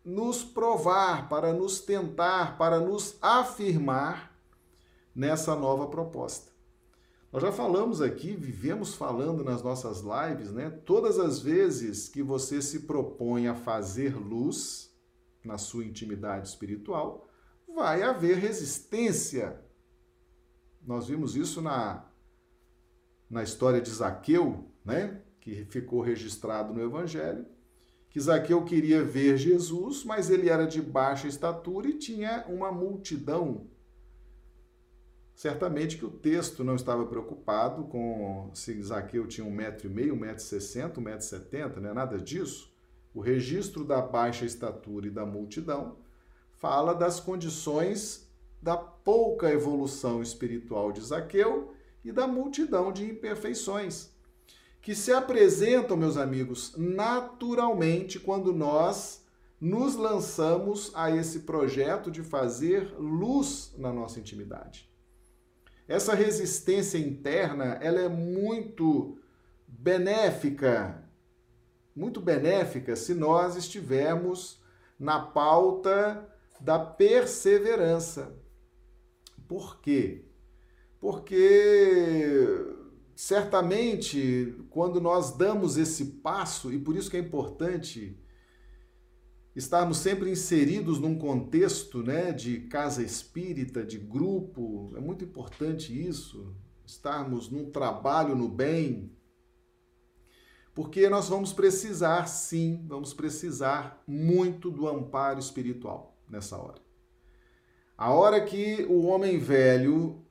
nos 0.04 0.44
provar, 0.44 1.30
para 1.30 1.54
nos 1.54 1.80
tentar, 1.80 2.58
para 2.58 2.80
nos 2.80 3.18
afirmar 3.22 4.36
nessa 5.14 5.56
nova 5.56 5.88
proposta. 5.88 6.55
Nós 7.36 7.42
já 7.42 7.52
falamos 7.52 8.02
aqui, 8.02 8.34
vivemos 8.34 8.96
falando 8.96 9.44
nas 9.44 9.62
nossas 9.62 10.00
lives, 10.00 10.54
né? 10.54 10.70
Todas 10.70 11.20
as 11.20 11.38
vezes 11.38 12.08
que 12.08 12.24
você 12.24 12.62
se 12.62 12.84
propõe 12.84 13.50
a 13.50 13.54
fazer 13.54 14.16
luz 14.16 14.90
na 15.44 15.58
sua 15.58 15.84
intimidade 15.84 16.48
espiritual, 16.48 17.28
vai 17.68 18.04
haver 18.04 18.38
resistência. 18.38 19.60
Nós 20.82 21.08
vimos 21.08 21.36
isso 21.36 21.62
na 21.62 22.06
na 23.30 23.44
história 23.44 23.82
de 23.82 23.90
Zaqueu, 23.90 24.72
né, 24.86 25.22
que 25.42 25.66
ficou 25.66 26.00
registrado 26.00 26.74
no 26.74 26.82
Evangelho, 26.82 27.46
que 28.10 28.18
Zaqueu 28.22 28.64
queria 28.64 29.04
ver 29.04 29.36
Jesus, 29.36 30.06
mas 30.06 30.30
ele 30.30 30.48
era 30.50 30.66
de 30.66 30.82
baixa 30.82 31.28
estatura 31.28 31.90
e 31.90 31.98
tinha 31.98 32.46
uma 32.48 32.72
multidão. 32.72 33.68
Certamente 35.36 35.98
que 35.98 36.06
o 36.06 36.10
texto 36.10 36.64
não 36.64 36.76
estava 36.76 37.06
preocupado 37.06 37.84
com 37.84 38.50
se 38.54 38.82
Zaqueu 38.82 39.28
tinha 39.28 39.46
um 39.46 39.52
metro 39.52 39.88
e 39.88 39.90
meio, 39.90 40.14
um 40.14 40.20
metro 40.20 40.38
e 40.38 40.48
sessenta, 40.48 41.00
um 41.00 41.04
metro 41.04 41.26
e 41.26 41.30
setenta, 41.30 41.82
não 41.82 41.94
nada 41.94 42.18
disso. 42.18 42.74
O 43.14 43.20
registro 43.20 43.84
da 43.84 44.02
baixa 44.02 44.46
estatura 44.46 45.08
e 45.08 45.12
da 45.12 45.26
multidão 45.26 45.98
fala 46.54 46.94
das 46.94 47.20
condições 47.20 48.32
da 48.62 48.78
pouca 48.78 49.52
evolução 49.52 50.22
espiritual 50.22 50.92
de 50.92 51.02
Zaqueu 51.02 51.74
e 52.04 52.14
da 52.14 52.26
multidão 52.26 52.92
de 52.92 53.04
imperfeições 53.04 54.16
que 54.82 54.94
se 54.94 55.12
apresentam, 55.12 55.98
meus 55.98 56.16
amigos, 56.16 56.76
naturalmente 56.78 58.20
quando 58.20 58.54
nós 58.54 59.26
nos 59.60 59.96
lançamos 59.96 60.92
a 60.94 61.10
esse 61.10 61.40
projeto 61.40 62.12
de 62.12 62.22
fazer 62.22 62.94
luz 63.00 63.74
na 63.80 63.92
nossa 63.92 64.20
intimidade. 64.20 64.88
Essa 65.88 66.16
resistência 66.16 66.98
interna, 66.98 67.78
ela 67.82 68.02
é 68.02 68.10
muito 68.10 69.18
benéfica, 69.68 71.04
muito 71.96 72.20
benéfica 72.20 72.96
se 72.96 73.14
nós 73.14 73.56
estivermos 73.56 74.62
na 75.00 75.20
pauta 75.20 76.28
da 76.60 76.80
perseverança. 76.80 78.36
Por 79.48 79.80
quê? 79.80 80.26
porque 81.06 82.66
certamente 83.16 84.56
quando 84.72 85.00
nós 85.00 85.38
damos 85.38 85.78
esse 85.78 86.06
passo, 86.06 86.74
e 86.74 86.80
por 86.80 86.96
isso 86.96 87.12
que 87.12 87.18
é 87.18 87.20
importante 87.20 88.18
estarmos 89.56 89.98
sempre 90.00 90.30
inseridos 90.30 91.00
num 91.00 91.18
contexto 91.18 92.04
né, 92.04 92.32
de 92.32 92.62
casa 92.62 93.02
espírita, 93.02 93.84
de 93.84 93.98
grupo, 93.98 94.92
é 94.96 95.00
muito 95.00 95.24
importante 95.24 95.98
isso, 95.98 96.54
estarmos 96.86 97.50
num 97.50 97.72
trabalho 97.72 98.36
no 98.36 98.50
bem, 98.50 99.12
porque 100.74 101.08
nós 101.08 101.30
vamos 101.30 101.54
precisar, 101.54 102.28
sim, 102.28 102.84
vamos 102.86 103.14
precisar 103.14 104.04
muito 104.06 104.70
do 104.70 104.90
amparo 104.90 105.40
espiritual 105.40 106.18
nessa 106.30 106.58
hora. 106.58 106.84
A 107.98 108.12
hora 108.12 108.44
que 108.44 108.86
o 108.90 109.06
homem 109.06 109.40
velho 109.40 110.22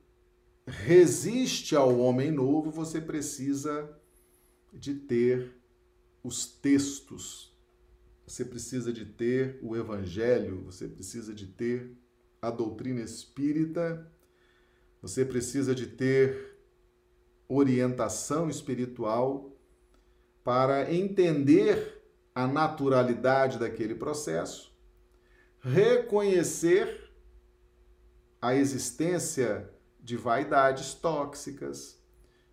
resiste 0.67 1.75
ao 1.75 1.97
homem 1.97 2.29
novo, 2.29 2.69
você 2.69 3.01
precisa 3.01 3.89
de 4.71 4.93
ter 4.93 5.59
os 6.23 6.45
textos, 6.45 7.54
você 8.25 8.43
precisa 8.43 8.91
de 8.91 9.05
ter 9.05 9.59
o 9.61 9.75
evangelho, 9.75 10.63
você 10.63 10.87
precisa 10.87 11.33
de 11.33 11.47
ter 11.47 11.95
a 12.41 12.49
doutrina 12.49 13.01
espírita, 13.01 14.11
você 15.01 15.23
precisa 15.23 15.75
de 15.75 15.87
ter 15.87 16.57
orientação 17.47 18.49
espiritual 18.49 19.55
para 20.43 20.91
entender 20.93 22.03
a 22.33 22.47
naturalidade 22.47 23.57
daquele 23.57 23.95
processo, 23.95 24.75
reconhecer 25.59 27.09
a 28.41 28.53
existência 28.53 29.69
de 29.99 30.17
vaidades 30.17 30.93
tóxicas, 30.93 31.99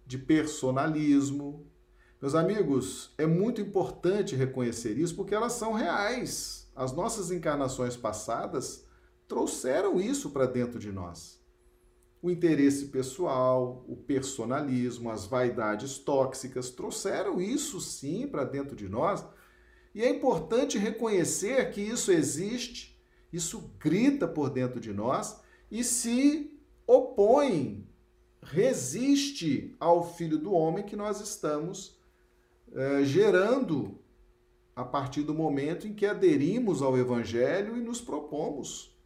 de 0.07 0.17
personalismo. 0.17 1.67
Meus 2.23 2.37
amigos, 2.37 3.13
é 3.19 3.27
muito 3.27 3.61
importante 3.61 4.37
reconhecer 4.37 4.97
isso 4.97 5.17
porque 5.17 5.35
elas 5.35 5.55
são 5.55 5.73
reais. 5.73 6.71
As 6.73 6.93
nossas 6.93 7.33
encarnações 7.33 7.97
passadas 7.97 8.87
trouxeram 9.27 10.01
isso 10.01 10.31
para 10.31 10.47
dentro 10.47 10.79
de 10.79 10.93
nós. 10.93 11.43
O 12.23 12.31
interesse 12.31 12.87
pessoal, 12.87 13.85
o 13.89 13.97
personalismo, 13.97 15.11
as 15.11 15.27
vaidades 15.27 15.99
tóxicas 15.99 16.71
trouxeram 16.71 17.41
isso 17.41 17.81
sim 17.81 18.29
para 18.29 18.45
dentro 18.45 18.77
de 18.77 18.89
nós. 18.89 19.27
E 19.93 20.01
é 20.01 20.09
importante 20.09 20.79
reconhecer 20.79 21.73
que 21.73 21.81
isso 21.81 22.13
existe, 22.13 22.97
isso 23.33 23.75
grita 23.81 24.29
por 24.29 24.49
dentro 24.49 24.79
de 24.79 24.93
nós 24.93 25.41
e 25.69 25.83
se 25.83 26.57
opõem 26.87 27.85
resiste 28.41 29.75
ao 29.81 30.15
Filho 30.15 30.39
do 30.39 30.53
Homem 30.53 30.85
que 30.85 30.95
nós 30.95 31.21
estamos 31.21 32.01
é, 32.75 33.05
gerando 33.05 33.99
a 34.75 34.85
partir 34.85 35.23
do 35.23 35.35
momento 35.35 35.87
em 35.87 35.95
que 35.95 36.07
aderimos 36.07 36.81
ao 36.81 36.97
Evangelho 36.97 37.77
e 37.77 37.81
nos 37.81 38.01
propomos 38.01 38.97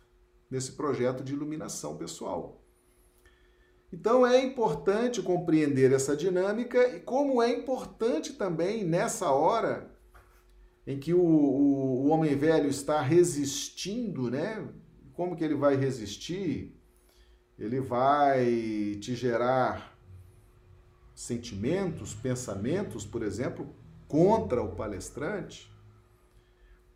nesse 0.50 0.72
projeto 0.72 1.24
de 1.24 1.32
iluminação 1.32 1.96
pessoal. 1.96 2.62
Então 3.92 4.26
é 4.26 4.42
importante 4.42 5.22
compreender 5.22 5.92
essa 5.92 6.16
dinâmica 6.16 6.96
e 6.96 7.00
como 7.00 7.42
é 7.42 7.50
importante 7.50 8.32
também 8.32 8.84
nessa 8.84 9.30
hora 9.30 9.90
em 10.86 10.98
que 10.98 11.12
o, 11.12 11.20
o, 11.20 12.04
o 12.04 12.08
homem 12.08 12.36
velho 12.36 12.68
está 12.68 13.00
resistindo, 13.00 14.30
né? 14.30 14.66
Como 15.12 15.34
que 15.34 15.42
ele 15.42 15.54
vai 15.54 15.76
resistir? 15.76 16.76
Ele 17.58 17.80
vai 17.80 18.96
te 19.00 19.14
gerar 19.14 19.95
sentimentos, 21.16 22.14
pensamentos, 22.14 23.06
por 23.06 23.22
exemplo, 23.22 23.74
contra 24.06 24.62
o 24.62 24.76
palestrante, 24.76 25.74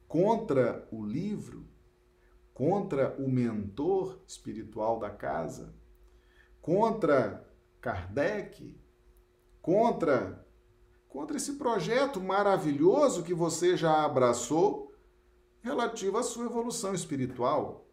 contra 0.06 0.86
o 0.92 1.02
livro, 1.02 1.66
contra 2.52 3.16
o 3.18 3.30
mentor 3.30 4.20
espiritual 4.26 5.00
da 5.00 5.08
casa, 5.08 5.74
contra 6.60 7.50
Kardec, 7.80 8.78
contra 9.62 10.46
contra 11.08 11.36
esse 11.36 11.54
projeto 11.54 12.20
maravilhoso 12.20 13.24
que 13.24 13.34
você 13.34 13.76
já 13.76 14.04
abraçou 14.04 14.94
relativo 15.60 16.18
à 16.18 16.22
sua 16.22 16.44
evolução 16.44 16.94
espiritual. 16.94 17.88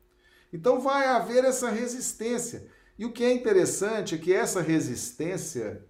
Então 0.53 0.79
vai 0.79 1.07
haver 1.07 1.43
essa 1.43 1.71
resistência. 1.71 2.69
E 2.99 3.05
o 3.05 3.11
que 3.11 3.23
é 3.23 3.33
interessante 3.33 4.13
é 4.13 4.17
que 4.19 4.31
essa 4.31 4.61
resistência 4.61 5.83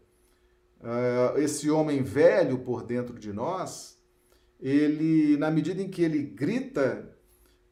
uh, 0.82 1.38
esse 1.38 1.70
homem 1.70 2.04
velho 2.04 2.60
por 2.60 2.84
dentro 2.84 3.18
de 3.18 3.32
nós, 3.34 3.98
ele, 4.60 5.38
na 5.38 5.52
medida 5.52 5.82
em 5.82 5.90
que 5.90 6.02
ele 6.02 6.24
grita, 6.24 7.16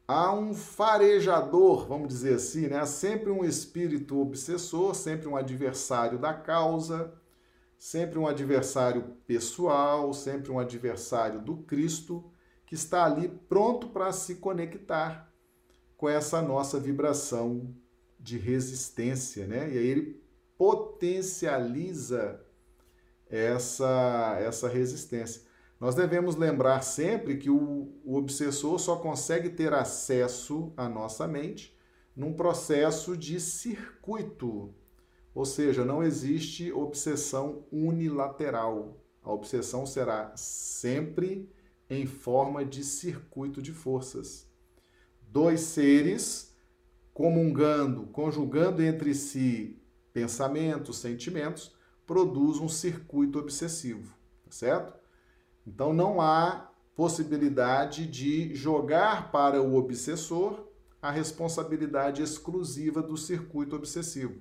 há 0.06 0.32
um 0.32 0.54
farejador, 0.54 1.86
vamos 1.86 2.08
dizer 2.08 2.34
assim, 2.34 2.68
né? 2.68 2.78
há 2.78 2.86
sempre 2.86 3.30
um 3.30 3.44
espírito 3.44 4.20
obsessor, 4.20 4.94
sempre 4.94 5.26
um 5.26 5.36
adversário 5.36 6.18
da 6.18 6.32
causa, 6.32 7.12
sempre 7.78 8.18
um 8.18 8.26
adversário 8.26 9.16
pessoal, 9.26 10.12
sempre 10.12 10.50
um 10.50 10.58
adversário 10.58 11.40
do 11.40 11.56
Cristo, 11.58 12.30
que 12.64 12.74
está 12.74 13.04
ali 13.04 13.28
pronto 13.48 13.88
para 13.88 14.12
se 14.12 14.36
conectar 14.36 15.32
com 15.96 16.08
essa 16.08 16.42
nossa 16.42 16.78
vibração 16.78 17.74
de 18.18 18.38
resistência, 18.38 19.46
né? 19.46 19.72
E 19.72 19.78
aí 19.78 19.86
ele 19.86 20.20
potencializa 20.58 22.40
essa, 23.28 24.36
essa 24.40 24.68
resistência. 24.68 25.42
Nós 25.78 25.94
devemos 25.94 26.36
lembrar 26.36 26.82
sempre 26.82 27.36
que 27.36 27.50
o, 27.50 27.92
o 28.04 28.16
obsessor 28.16 28.78
só 28.78 28.96
consegue 28.96 29.50
ter 29.50 29.72
acesso 29.74 30.72
à 30.76 30.88
nossa 30.88 31.26
mente 31.26 31.76
num 32.14 32.32
processo 32.32 33.14
de 33.14 33.38
circuito, 33.38 34.74
ou 35.34 35.44
seja, 35.44 35.84
não 35.84 36.02
existe 36.02 36.72
obsessão 36.72 37.66
unilateral. 37.70 39.04
A 39.22 39.30
obsessão 39.30 39.84
será 39.84 40.32
sempre 40.34 41.52
em 41.90 42.06
forma 42.06 42.64
de 42.64 42.82
circuito 42.82 43.60
de 43.60 43.72
forças. 43.72 44.48
Dois 45.20 45.60
seres 45.60 46.56
comungando, 47.12 48.06
conjugando 48.06 48.82
entre 48.82 49.14
si 49.14 49.82
pensamentos, 50.12 50.98
sentimentos, 50.98 51.75
produz 52.06 52.58
um 52.58 52.68
circuito 52.68 53.38
obsessivo, 53.38 54.14
tá 54.44 54.50
certo? 54.50 54.94
Então 55.66 55.92
não 55.92 56.20
há 56.20 56.70
possibilidade 56.94 58.06
de 58.06 58.54
jogar 58.54 59.30
para 59.30 59.60
o 59.60 59.76
obsessor 59.76 60.66
a 61.02 61.10
responsabilidade 61.10 62.22
exclusiva 62.22 63.02
do 63.02 63.16
circuito 63.16 63.76
obsessivo, 63.76 64.40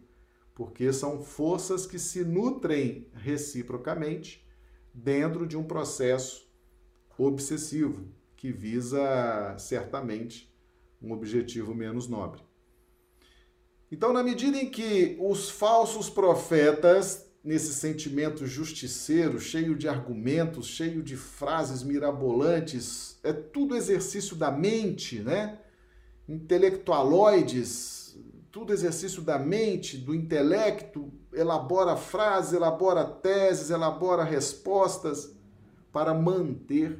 porque 0.53 0.93
são 0.93 1.21
forças 1.21 1.85
que 1.85 1.99
se 1.99 2.23
nutrem 2.23 3.09
reciprocamente 3.13 4.47
dentro 4.93 5.45
de 5.45 5.57
um 5.57 5.63
processo 5.63 6.47
obsessivo 7.17 8.07
que 8.37 8.51
visa 8.51 9.55
certamente 9.57 10.53
um 11.01 11.11
objetivo 11.11 11.73
menos 11.73 12.07
nobre. 12.07 12.41
Então, 13.91 14.11
na 14.11 14.23
medida 14.23 14.57
em 14.57 14.69
que 14.69 15.17
os 15.19 15.49
falsos 15.49 16.09
profetas 16.09 17.24
nesse 17.45 17.75
sentimento 17.75 18.47
justiceiro, 18.47 19.39
cheio 19.39 19.77
de 19.77 19.87
argumentos, 19.87 20.65
cheio 20.65 21.03
de 21.03 21.15
frases 21.15 21.83
mirabolantes, 21.83 23.19
é 23.21 23.31
tudo 23.31 23.75
exercício 23.75 24.35
da 24.35 24.49
mente, 24.49 25.19
né? 25.19 25.59
Intelectualoides, 26.27 28.17
tudo 28.51 28.73
exercício 28.73 29.21
da 29.21 29.37
mente, 29.37 29.95
do 29.95 30.15
intelecto, 30.15 31.13
elabora 31.31 31.95
frases, 31.95 32.53
elabora 32.53 33.05
teses, 33.05 33.69
elabora 33.69 34.23
respostas 34.23 35.31
para 35.91 36.15
manter 36.15 36.99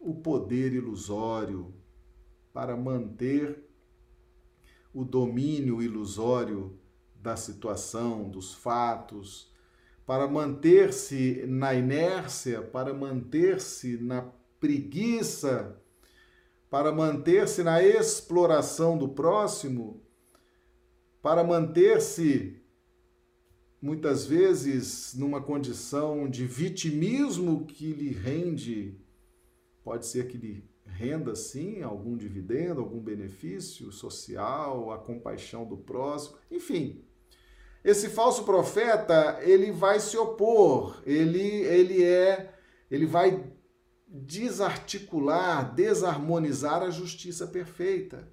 o 0.00 0.16
poder 0.16 0.72
ilusório, 0.72 1.72
para 2.52 2.76
manter 2.76 3.68
o 4.92 5.04
domínio 5.04 5.80
ilusório 5.80 6.76
da 7.26 7.34
situação, 7.34 8.30
dos 8.30 8.54
fatos, 8.54 9.52
para 10.06 10.28
manter-se 10.28 11.44
na 11.48 11.74
inércia, 11.74 12.62
para 12.62 12.94
manter-se 12.94 13.96
na 13.96 14.30
preguiça, 14.60 15.76
para 16.70 16.92
manter-se 16.92 17.64
na 17.64 17.82
exploração 17.82 18.96
do 18.96 19.08
próximo, 19.08 20.00
para 21.20 21.42
manter-se 21.42 22.62
muitas 23.82 24.24
vezes 24.24 25.12
numa 25.12 25.42
condição 25.42 26.30
de 26.30 26.46
vitimismo 26.46 27.66
que 27.66 27.92
lhe 27.92 28.10
rende, 28.12 29.00
pode 29.82 30.06
ser 30.06 30.28
que 30.28 30.38
lhe 30.38 30.64
renda 30.84 31.34
sim 31.34 31.82
algum 31.82 32.16
dividendo, 32.16 32.80
algum 32.80 33.00
benefício 33.00 33.90
social, 33.90 34.92
a 34.92 34.98
compaixão 34.98 35.66
do 35.66 35.76
próximo, 35.76 36.38
enfim, 36.48 37.04
esse 37.86 38.08
falso 38.08 38.42
profeta, 38.42 39.38
ele 39.42 39.70
vai 39.70 40.00
se 40.00 40.16
opor, 40.16 41.00
ele, 41.06 41.38
ele 41.38 42.02
é, 42.02 42.52
ele 42.90 43.06
vai 43.06 43.44
desarticular, 44.08 45.72
desarmonizar 45.72 46.82
a 46.82 46.90
justiça 46.90 47.46
perfeita, 47.46 48.28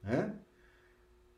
né? 0.00 0.38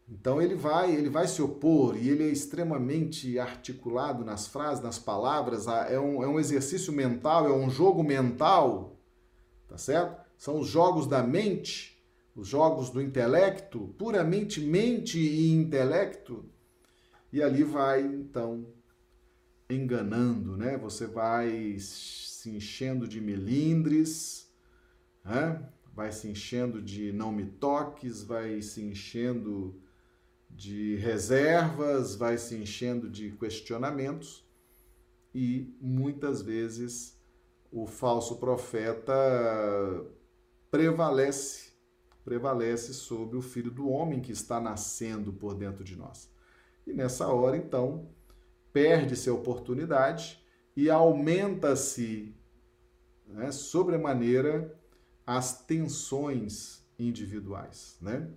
Então 0.07 0.40
ele 0.40 0.55
vai, 0.55 0.95
ele 0.95 1.09
vai 1.09 1.27
se 1.27 1.40
opor 1.40 1.97
e 1.97 2.11
ele 2.11 2.25
é 2.25 2.29
extremamente 2.29 3.38
articulado 3.38 4.23
nas 4.23 4.47
frases, 4.47 4.85
nas 4.85 4.99
palavras, 4.99 5.66
é 5.66 5.99
um, 5.99 6.23
é 6.23 6.29
um 6.29 6.38
exercício 6.38 6.92
mental, 6.92 7.47
é 7.47 7.53
um 7.53 7.71
jogo 7.71 8.05
mental, 8.05 9.01
tá 9.66 9.79
certo? 9.79 10.23
São 10.37 10.61
os 10.61 10.69
jogos 10.69 11.07
da 11.07 11.23
mente, 11.23 12.05
os 12.35 12.47
jogos 12.47 12.90
do 12.90 13.01
intelecto, 13.01 13.95
puramente 13.99 14.61
mente 14.61 15.19
e 15.19 15.51
intelecto, 15.51 16.45
e 17.37 17.42
ali 17.42 17.62
vai, 17.62 18.03
então, 18.03 18.66
enganando, 19.68 20.57
né? 20.57 20.79
Você 20.79 21.07
vai 21.07 21.77
se 21.79 22.49
enchendo 22.49 23.07
de 23.07 23.20
melindres, 23.20 24.51
né? 25.22 25.68
vai 25.93 26.11
se 26.12 26.28
enchendo 26.28 26.80
de 26.80 27.12
não 27.12 27.30
me 27.30 27.45
toques, 27.45 28.22
vai 28.22 28.62
se 28.62 28.82
enchendo 28.82 29.78
de 30.49 30.97
reservas, 30.97 32.16
vai 32.16 32.39
se 32.39 32.57
enchendo 32.57 33.07
de 33.07 33.32
questionamentos 33.32 34.49
e 35.34 35.76
muitas 35.78 36.41
vezes 36.41 37.20
o 37.70 37.87
falso 37.87 38.37
profeta 38.37 39.12
prevalece, 40.70 41.72
prevalece 42.24 42.95
sobre 42.95 43.37
o 43.37 43.43
filho 43.43 43.70
do 43.70 43.91
homem 43.91 44.22
que 44.22 44.32
está 44.32 44.59
nascendo 44.59 45.34
por 45.34 45.55
dentro 45.55 45.84
de 45.84 45.97
nós. 45.97 46.34
E 46.87 46.93
nessa 46.93 47.28
hora, 47.28 47.57
então, 47.57 48.09
perde-se 48.72 49.28
a 49.28 49.34
oportunidade 49.34 50.43
e 50.76 50.89
aumenta-se 50.89 52.34
né, 53.26 53.51
sobremaneira 53.51 54.78
as 55.26 55.64
tensões 55.64 56.87
individuais, 56.99 57.97
né? 58.01 58.30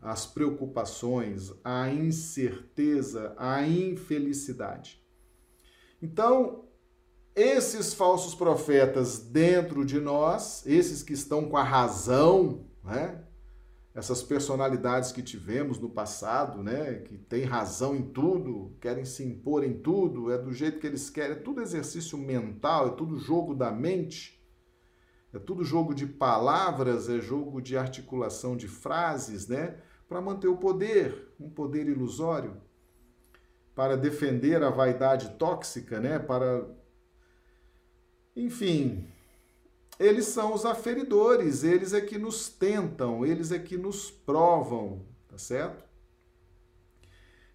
as 0.00 0.26
preocupações, 0.26 1.52
a 1.62 1.90
incerteza, 1.90 3.34
a 3.36 3.66
infelicidade. 3.66 5.00
Então, 6.00 6.64
esses 7.34 7.92
falsos 7.92 8.34
profetas 8.34 9.18
dentro 9.18 9.84
de 9.84 10.00
nós, 10.00 10.66
esses 10.66 11.02
que 11.02 11.12
estão 11.12 11.48
com 11.48 11.56
a 11.56 11.62
razão, 11.62 12.64
né? 12.82 13.22
Essas 13.94 14.22
personalidades 14.22 15.10
que 15.10 15.22
tivemos 15.22 15.78
no 15.78 15.90
passado, 15.90 16.62
né, 16.62 17.00
que 17.00 17.18
tem 17.18 17.44
razão 17.44 17.94
em 17.94 18.02
tudo, 18.02 18.76
querem 18.80 19.04
se 19.04 19.24
impor 19.24 19.64
em 19.64 19.74
tudo, 19.74 20.30
é 20.30 20.38
do 20.38 20.52
jeito 20.52 20.78
que 20.78 20.86
eles 20.86 21.10
querem, 21.10 21.32
é 21.32 21.40
tudo 21.40 21.60
exercício 21.60 22.16
mental, 22.16 22.88
é 22.88 22.90
tudo 22.90 23.18
jogo 23.18 23.52
da 23.52 23.72
mente, 23.72 24.40
é 25.32 25.38
tudo 25.38 25.64
jogo 25.64 25.92
de 25.92 26.06
palavras, 26.06 27.08
é 27.08 27.20
jogo 27.20 27.60
de 27.60 27.76
articulação 27.76 28.56
de 28.56 28.68
frases, 28.68 29.48
né, 29.48 29.76
para 30.08 30.20
manter 30.20 30.48
o 30.48 30.56
poder, 30.56 31.34
um 31.38 31.50
poder 31.50 31.88
ilusório, 31.88 32.56
para 33.74 33.96
defender 33.96 34.62
a 34.62 34.70
vaidade 34.70 35.30
tóxica, 35.30 35.98
né, 35.98 36.18
para 36.18 36.64
enfim, 38.36 39.08
eles 40.00 40.24
são 40.26 40.54
os 40.54 40.64
aferidores, 40.64 41.62
eles 41.62 41.92
é 41.92 42.00
que 42.00 42.16
nos 42.16 42.48
tentam, 42.48 43.24
eles 43.24 43.52
é 43.52 43.58
que 43.58 43.76
nos 43.76 44.10
provam, 44.10 45.04
tá 45.28 45.36
certo? 45.36 45.84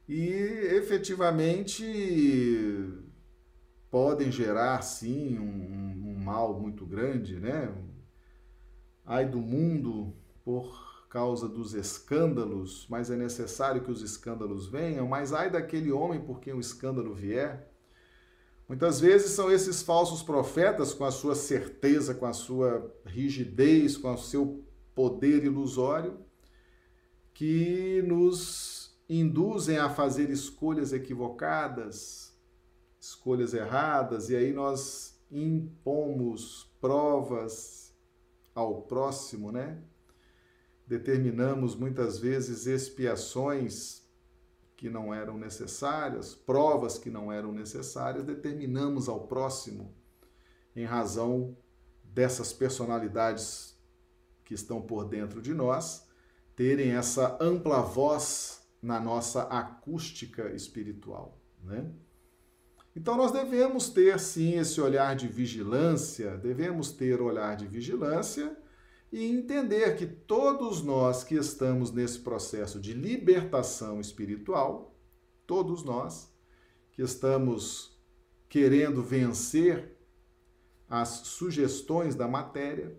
E 0.08 0.30
efetivamente 0.76 1.84
podem 3.90 4.32
gerar 4.32 4.84
sim 4.84 5.40
um, 5.40 6.12
um 6.12 6.24
mal 6.24 6.60
muito 6.60 6.86
grande, 6.86 7.40
né? 7.40 7.74
Ai 9.04 9.28
do 9.28 9.40
mundo 9.40 10.16
por 10.44 11.08
causa 11.10 11.50
dos 11.50 11.74
escândalos, 11.74 12.86
mas 12.88 13.10
é 13.10 13.16
necessário 13.16 13.82
que 13.82 13.90
os 13.90 14.04
escândalos 14.04 14.68
venham, 14.68 15.08
mas 15.08 15.34
ai 15.34 15.50
daquele 15.50 15.92
homem 15.92 16.22
por 16.22 16.40
quem 16.40 16.54
o 16.54 16.60
escândalo 16.60 17.16
vier. 17.16 17.75
Muitas 18.68 19.00
vezes 19.00 19.32
são 19.32 19.52
esses 19.52 19.84
falsos 19.84 20.24
profetas, 20.24 20.94
com 20.94 21.06
a 21.06 21.12
sua 21.12 21.36
certeza, 21.36 22.16
com 22.16 22.26
a 22.26 22.34
sua 22.34 22.92
rigidez, 23.06 23.96
com 23.96 24.12
o 24.12 24.18
seu 24.18 24.66
poder 24.96 25.44
ilusório, 25.44 26.20
que 27.32 28.02
nos 28.08 28.98
induzem 29.08 29.78
a 29.78 29.90
fazer 29.90 30.32
escolhas 30.32 30.94
equivocadas, 30.94 32.34
escolhas 33.00 33.54
erradas, 33.54 34.30
e 34.30 34.36
aí 34.36 34.52
nós 34.52 35.20
impomos 35.30 36.72
provas 36.82 37.94
ao 38.56 38.82
próximo, 38.84 39.52
né? 39.52 39.80
Determinamos 40.88 41.76
muitas 41.76 42.18
vezes 42.18 42.66
expiações 42.66 44.05
que 44.76 44.90
não 44.90 45.14
eram 45.14 45.38
necessárias, 45.38 46.36
provas 46.36 46.98
que 46.98 47.10
não 47.10 47.32
eram 47.32 47.52
necessárias, 47.52 48.24
determinamos 48.24 49.08
ao 49.08 49.28
próximo 49.28 49.94
em 50.76 50.86
razão 50.86 51.56
dessas 52.04 52.52
personalidades 52.52 53.76
que 54.44 54.54
estão 54.54 54.82
por 54.82 55.06
dentro 55.06 55.42
de 55.42 55.54
nós 55.54 56.06
terem 56.56 56.92
essa 56.92 57.38
ampla 57.42 57.82
voz 57.82 58.66
na 58.82 59.00
nossa 59.00 59.44
acústica 59.44 60.52
espiritual, 60.52 61.38
né? 61.64 61.92
Então 62.96 63.18
nós 63.18 63.32
devemos 63.32 63.90
ter 63.90 64.18
sim 64.20 64.58
esse 64.58 64.80
olhar 64.80 65.16
de 65.16 65.28
vigilância, 65.28 66.38
devemos 66.38 66.92
ter 66.92 67.22
olhar 67.22 67.58
de 67.58 67.68
vigilância 67.68 68.56
e 69.16 69.32
entender 69.32 69.96
que 69.96 70.06
todos 70.06 70.84
nós 70.84 71.24
que 71.24 71.36
estamos 71.36 71.90
nesse 71.90 72.20
processo 72.20 72.82
de 72.82 72.92
libertação 72.92 74.02
espiritual, 74.02 74.94
todos 75.48 75.86
nós 75.86 76.30
que 76.92 77.02
estamos 77.02 77.98
querendo 78.50 79.02
vencer 79.02 79.98
as 80.90 81.08
sugestões 81.08 82.14
da 82.14 82.28
matéria, 82.28 82.94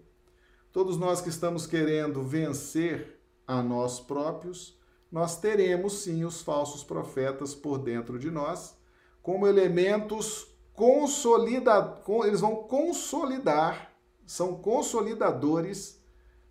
todos 0.72 0.96
nós 0.96 1.20
que 1.20 1.28
estamos 1.28 1.66
querendo 1.66 2.22
vencer 2.22 3.20
a 3.46 3.62
nós 3.62 4.00
próprios, 4.00 4.80
nós 5.12 5.38
teremos 5.38 5.98
sim 5.98 6.24
os 6.24 6.40
falsos 6.40 6.82
profetas 6.82 7.54
por 7.54 7.76
dentro 7.76 8.18
de 8.18 8.30
nós, 8.30 8.74
como 9.20 9.46
elementos 9.46 10.46
consolidados, 10.72 12.02
eles 12.24 12.40
vão 12.40 12.56
consolidar, 12.62 13.92
são 14.24 14.56
consolidadores 14.56 15.95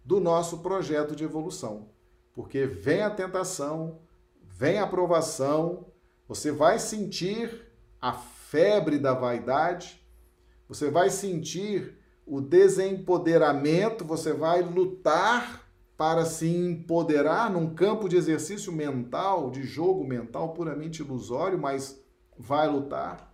do 0.06 0.20
nosso 0.20 0.60
projeto 0.60 1.16
de 1.16 1.24
evolução. 1.24 1.90
Porque 2.34 2.66
vem 2.66 3.02
a 3.02 3.10
tentação, 3.10 4.00
vem 4.44 4.78
a 4.78 4.86
provação, 4.86 5.88
você 6.28 6.52
vai 6.52 6.78
sentir 6.78 7.66
a 8.00 8.14
febre 8.14 9.00
da 9.00 9.14
vaidade, 9.14 10.06
você 10.68 10.92
vai 10.92 11.10
sentir 11.10 11.98
o 12.26 12.40
desempoderamento, 12.40 14.06
você 14.06 14.32
vai 14.32 14.62
lutar 14.62 15.64
para 15.98 16.26
se 16.26 16.48
empoderar 16.48 17.50
num 17.50 17.74
campo 17.74 18.10
de 18.10 18.18
exercício 18.18 18.72
mental, 18.72 19.50
de 19.50 19.64
jogo 19.64 20.04
mental 20.04 20.54
puramente 20.54 21.02
ilusório, 21.02 21.58
mas 21.58 22.04
vai 22.38 22.68
lutar. 22.68 23.34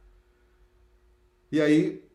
E 1.52 1.60
aí 1.60 2.11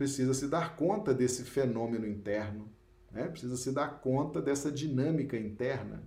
precisa 0.00 0.32
se 0.32 0.48
dar 0.48 0.76
conta 0.76 1.12
desse 1.12 1.44
fenômeno 1.44 2.06
interno, 2.06 2.72
né? 3.12 3.28
precisa 3.28 3.54
se 3.54 3.70
dar 3.70 4.00
conta 4.00 4.40
dessa 4.40 4.72
dinâmica 4.72 5.36
interna. 5.36 6.02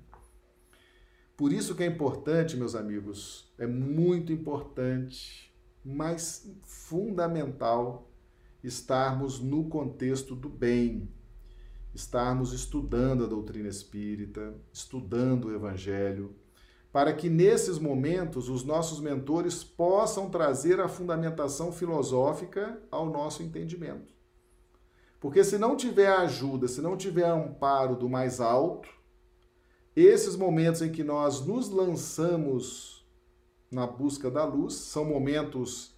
Por 1.38 1.54
isso 1.54 1.76
que 1.76 1.84
é 1.84 1.86
importante, 1.86 2.58
meus 2.58 2.74
amigos, 2.74 3.54
é 3.56 3.68
muito 3.68 4.34
importante, 4.34 5.54
mas 5.86 6.52
fundamental, 6.64 8.12
estarmos 8.64 9.40
no 9.40 9.70
contexto 9.70 10.36
do 10.36 10.50
bem, 10.50 11.08
estarmos 11.94 12.52
estudando 12.52 13.24
a 13.24 13.28
doutrina 13.28 13.70
espírita, 13.70 14.56
estudando 14.74 15.50
o 15.50 15.54
evangelho, 15.54 16.36
para 16.94 17.12
que 17.12 17.28
nesses 17.28 17.80
momentos 17.80 18.50
os 18.50 18.64
nossos 18.64 19.00
mentores 19.00 19.64
possam 19.64 20.30
trazer 20.30 20.80
a 20.80 20.88
fundamentação 20.88 21.72
filosófica 21.72 22.80
ao 22.92 23.08
nosso 23.08 23.42
entendimento. 23.42 24.14
Porque 25.20 25.44
se 25.44 25.58
não 25.58 25.76
tiver 25.76 26.08
ajuda, 26.08 26.68
se 26.68 26.82
não 26.82 26.96
tiver 26.96 27.28
amparo 27.28 27.96
do 27.96 28.08
mais 28.08 28.40
alto, 28.40 28.88
esses 29.96 30.36
momentos 30.36 30.84
em 30.84 30.92
que 30.92 31.04
nós 31.04 31.44
nos 31.44 31.72
lançamos 31.72 33.04
na 33.72 33.88
busca 33.88 34.30
da 34.30 34.46
luz 34.46 34.76
são 34.76 35.04
momentos 35.04 35.96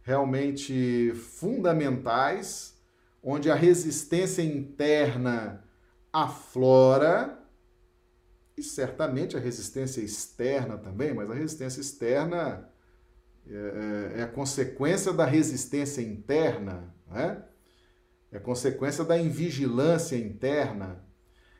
realmente 0.00 1.12
fundamentais, 1.14 2.80
onde 3.20 3.50
a 3.50 3.54
resistência 3.56 4.42
interna 4.42 5.64
aflora 6.12 7.45
e 8.56 8.62
certamente 8.62 9.36
a 9.36 9.40
resistência 9.40 10.00
externa 10.00 10.78
também, 10.78 11.12
mas 11.12 11.30
a 11.30 11.34
resistência 11.34 11.80
externa 11.80 12.68
é, 13.46 14.14
é, 14.16 14.22
é 14.22 14.26
consequência 14.26 15.12
da 15.12 15.26
resistência 15.26 16.00
interna, 16.00 16.94
né? 17.06 17.44
é 18.32 18.38
consequência 18.38 19.04
da 19.04 19.18
invigilância 19.18 20.16
interna. 20.16 21.04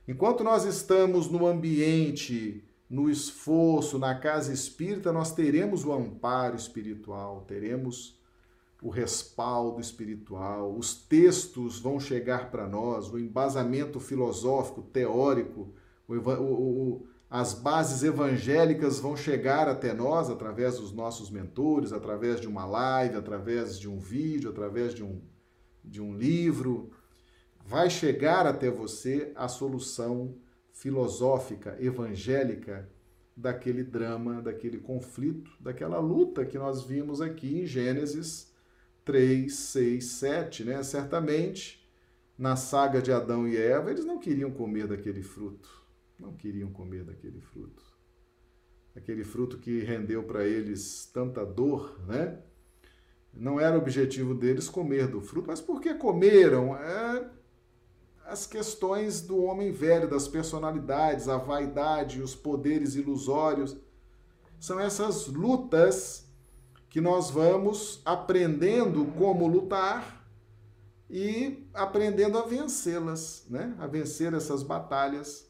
Enquanto 0.09 0.43
nós 0.43 0.65
estamos 0.65 1.31
no 1.31 1.47
ambiente, 1.47 2.65
no 2.89 3.11
esforço, 3.11 3.99
na 3.99 4.15
casa 4.15 4.53
espírita, 4.53 5.13
nós 5.13 5.33
teremos 5.33 5.85
o 5.85 5.93
amparo 5.93 6.57
espiritual, 6.57 7.43
teremos 7.43 8.19
o 8.81 8.89
respaldo 8.89 9.81
espiritual, 9.81 10.75
os 10.77 10.95
textos 10.95 11.79
vão 11.79 11.99
chegar 11.99 12.51
para 12.51 12.67
nós, 12.67 13.11
o 13.11 13.19
embasamento 13.19 13.99
filosófico, 13.99 14.83
teórico 14.83 15.75
o, 16.15 16.15
o, 16.15 17.07
as 17.29 17.55
bases 17.55 18.05
evangélicas 18.05 19.01
vão 19.01 19.17
chegar 19.17 19.69
até 19.69 19.93
nós 19.93 20.31
através 20.31 20.79
dos 20.79 20.93
nossos 20.93 21.29
mentores, 21.29 21.93
através 21.93 22.41
de 22.41 22.47
uma 22.47 22.65
live, 22.65 23.17
através 23.17 23.79
de 23.79 23.89
um 23.89 23.99
vídeo, 23.99 24.51
através 24.51 24.95
de 24.95 25.03
um, 25.03 25.21
de 25.85 26.01
um 26.01 26.17
livro. 26.17 26.93
Vai 27.65 27.91
chegar 27.91 28.47
até 28.47 28.71
você 28.71 29.33
a 29.35 29.49
solução 29.49 30.37
filosófica, 30.73 31.77
evangélica 31.81 32.89
daquele 33.37 33.83
drama, 33.83 34.41
daquele 34.41 34.79
conflito, 34.79 35.51
daquela 35.59 35.99
luta 35.99 36.47
que 36.47 36.57
nós 36.57 36.85
vimos 36.85 37.21
aqui 37.21 37.61
em 37.61 37.67
Gênesis 37.67 38.55
3, 39.05 39.53
6, 39.53 40.05
7, 40.05 40.65
né? 40.65 40.83
Certamente, 40.85 41.85
na 42.39 42.55
saga 42.55 43.03
de 43.03 43.11
Adão 43.11 43.49
e 43.49 43.57
Eva, 43.57 43.91
eles 43.91 44.05
não 44.05 44.19
queriam 44.19 44.51
comer 44.51 44.87
daquele 44.87 45.23
fruto 45.23 45.86
não 46.19 46.35
queriam 46.35 46.71
comer 46.71 47.05
daquele 47.05 47.41
fruto. 47.41 47.83
Aquele 48.95 49.25
fruto 49.25 49.59
que 49.59 49.81
rendeu 49.81 50.23
para 50.23 50.47
eles 50.47 51.11
tanta 51.13 51.45
dor, 51.45 52.01
né? 52.07 52.39
Não 53.33 53.61
era 53.61 53.77
objetivo 53.77 54.35
deles 54.35 54.69
comer 54.69 55.09
do 55.09 55.21
fruto, 55.21 55.49
mas 55.49 55.61
por 55.61 55.81
que 55.81 55.93
comeram? 55.95 56.75
É 56.75 57.31
as 58.27 58.47
questões 58.47 59.21
do 59.21 59.43
homem 59.45 59.71
velho, 59.71 60.09
das 60.09 60.27
personalidades, 60.27 61.29
a 61.29 61.37
vaidade, 61.37 62.21
os 62.21 62.35
poderes 62.35 62.97
ilusórios. 62.97 63.77
São 64.59 64.81
essas 64.81 65.27
lutas 65.29 66.27
que 66.89 67.01
nós 67.01 67.31
vamos 67.31 68.01
aprendendo 68.05 69.07
como 69.19 69.47
lutar 69.47 70.27
e 71.09 71.69
aprendendo 71.73 72.37
a 72.39 72.47
vencê-las, 72.47 73.45
né? 73.49 73.77
a 73.79 73.87
vencer 73.87 74.35
essas 74.35 74.63
batalhas. 74.63 75.46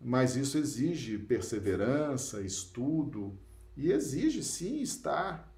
Mas 0.00 0.36
isso 0.36 0.58
exige 0.58 1.18
perseverança, 1.18 2.42
estudo 2.42 3.38
e 3.76 3.90
exige 3.90 4.42
sim 4.42 4.80
estar 4.80 5.52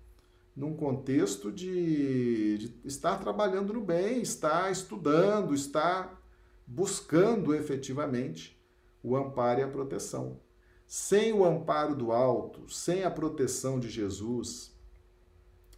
num 0.57 0.75
contexto 0.75 1.53
de, 1.53 2.59
de 2.59 2.81
estar 2.85 3.19
trabalhando 3.19 3.75
no 3.75 3.83
bem, 3.83 4.23
estar 4.23 4.73
estudando, 4.73 5.55
estar 5.55 6.23
buscando 6.67 7.55
efetivamente 7.55 8.59
o 9.03 9.17
amparo 9.17 9.61
e 9.61 9.63
a 9.63 9.69
proteção. 9.69 10.41
Sem 10.87 11.33
o 11.33 11.45
amparo 11.45 11.95
do 11.95 12.11
alto, 12.11 12.73
sem 12.73 13.05
a 13.05 13.11
proteção 13.11 13.79
de 13.79 13.91
Jesus, 13.91 14.75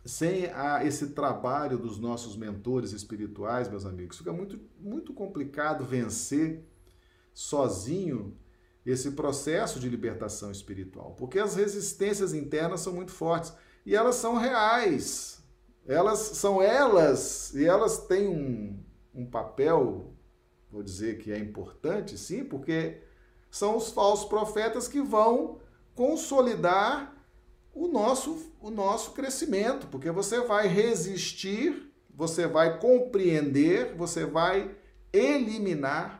sem 0.04 0.46
a, 0.46 0.84
esse 0.84 1.08
trabalho 1.08 1.76
dos 1.76 1.98
nossos 1.98 2.36
mentores 2.36 2.92
espirituais, 2.92 3.68
meus 3.68 3.84
amigos, 3.84 4.16
fica 4.16 4.32
muito, 4.32 4.60
muito 4.78 5.12
complicado 5.12 5.84
vencer 5.84 6.64
sozinho 7.34 8.36
esse 8.90 9.10
processo 9.10 9.78
de 9.78 9.88
libertação 9.88 10.50
espiritual, 10.50 11.14
porque 11.18 11.38
as 11.38 11.56
resistências 11.56 12.32
internas 12.32 12.80
são 12.80 12.92
muito 12.92 13.12
fortes 13.12 13.52
e 13.84 13.94
elas 13.94 14.14
são 14.14 14.36
reais. 14.36 15.42
Elas 15.86 16.18
são 16.18 16.62
elas 16.62 17.54
e 17.54 17.64
elas 17.64 18.06
têm 18.06 18.28
um, 18.28 18.82
um 19.14 19.26
papel, 19.26 20.12
vou 20.70 20.82
dizer 20.82 21.18
que 21.18 21.32
é 21.32 21.38
importante, 21.38 22.16
sim, 22.16 22.44
porque 22.44 23.02
são 23.50 23.76
os 23.76 23.90
falsos 23.90 24.28
profetas 24.28 24.88
que 24.88 25.00
vão 25.00 25.60
consolidar 25.94 27.14
o 27.74 27.88
nosso, 27.88 28.52
o 28.60 28.70
nosso 28.70 29.12
crescimento, 29.12 29.86
porque 29.86 30.10
você 30.10 30.40
vai 30.40 30.66
resistir, 30.66 31.92
você 32.14 32.46
vai 32.46 32.78
compreender, 32.78 33.94
você 33.94 34.24
vai 34.24 34.74
eliminar 35.12 36.17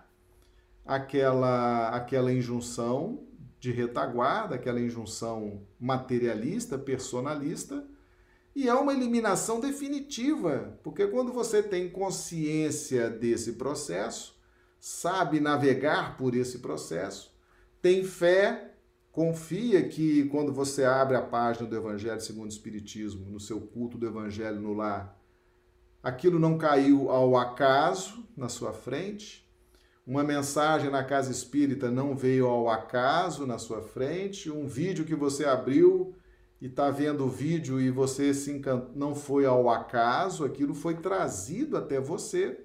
aquela, 0.88 1.90
aquela 1.90 2.32
injunção 2.32 3.28
de 3.60 3.70
retaguarda, 3.70 4.56
aquela 4.56 4.80
injunção 4.80 5.62
materialista, 5.78 6.76
personalista, 6.76 7.86
e 8.56 8.68
é 8.68 8.74
uma 8.74 8.92
eliminação 8.92 9.60
definitiva, 9.60 10.76
porque 10.82 11.06
quando 11.06 11.32
você 11.32 11.62
tem 11.62 11.88
consciência 11.88 13.08
desse 13.08 13.52
processo, 13.52 14.36
sabe 14.80 15.38
navegar 15.38 16.16
por 16.16 16.34
esse 16.34 16.58
processo, 16.58 17.32
tem 17.80 18.02
fé 18.02 18.68
Confia 19.18 19.88
que 19.88 20.28
quando 20.28 20.52
você 20.52 20.84
abre 20.84 21.16
a 21.16 21.20
página 21.20 21.68
do 21.68 21.74
Evangelho 21.74 22.20
segundo 22.20 22.44
o 22.44 22.48
Espiritismo, 22.48 23.28
no 23.28 23.40
seu 23.40 23.60
culto 23.60 23.98
do 23.98 24.06
Evangelho 24.06 24.60
no 24.60 24.72
lar, 24.72 25.20
aquilo 26.00 26.38
não 26.38 26.56
caiu 26.56 27.10
ao 27.10 27.36
acaso 27.36 28.24
na 28.36 28.48
sua 28.48 28.72
frente. 28.72 29.47
Uma 30.08 30.24
mensagem 30.24 30.90
na 30.90 31.04
casa 31.04 31.30
espírita 31.30 31.90
não 31.90 32.16
veio 32.16 32.46
ao 32.46 32.70
acaso 32.70 33.46
na 33.46 33.58
sua 33.58 33.82
frente. 33.82 34.50
Um 34.50 34.66
vídeo 34.66 35.04
que 35.04 35.14
você 35.14 35.44
abriu 35.44 36.14
e 36.62 36.64
está 36.64 36.90
vendo 36.90 37.26
o 37.26 37.28
vídeo 37.28 37.78
e 37.78 37.90
você 37.90 38.32
se 38.32 38.50
encantou, 38.50 38.90
não 38.96 39.14
foi 39.14 39.44
ao 39.44 39.68
acaso, 39.68 40.46
aquilo 40.46 40.74
foi 40.74 40.94
trazido 40.94 41.76
até 41.76 42.00
você 42.00 42.58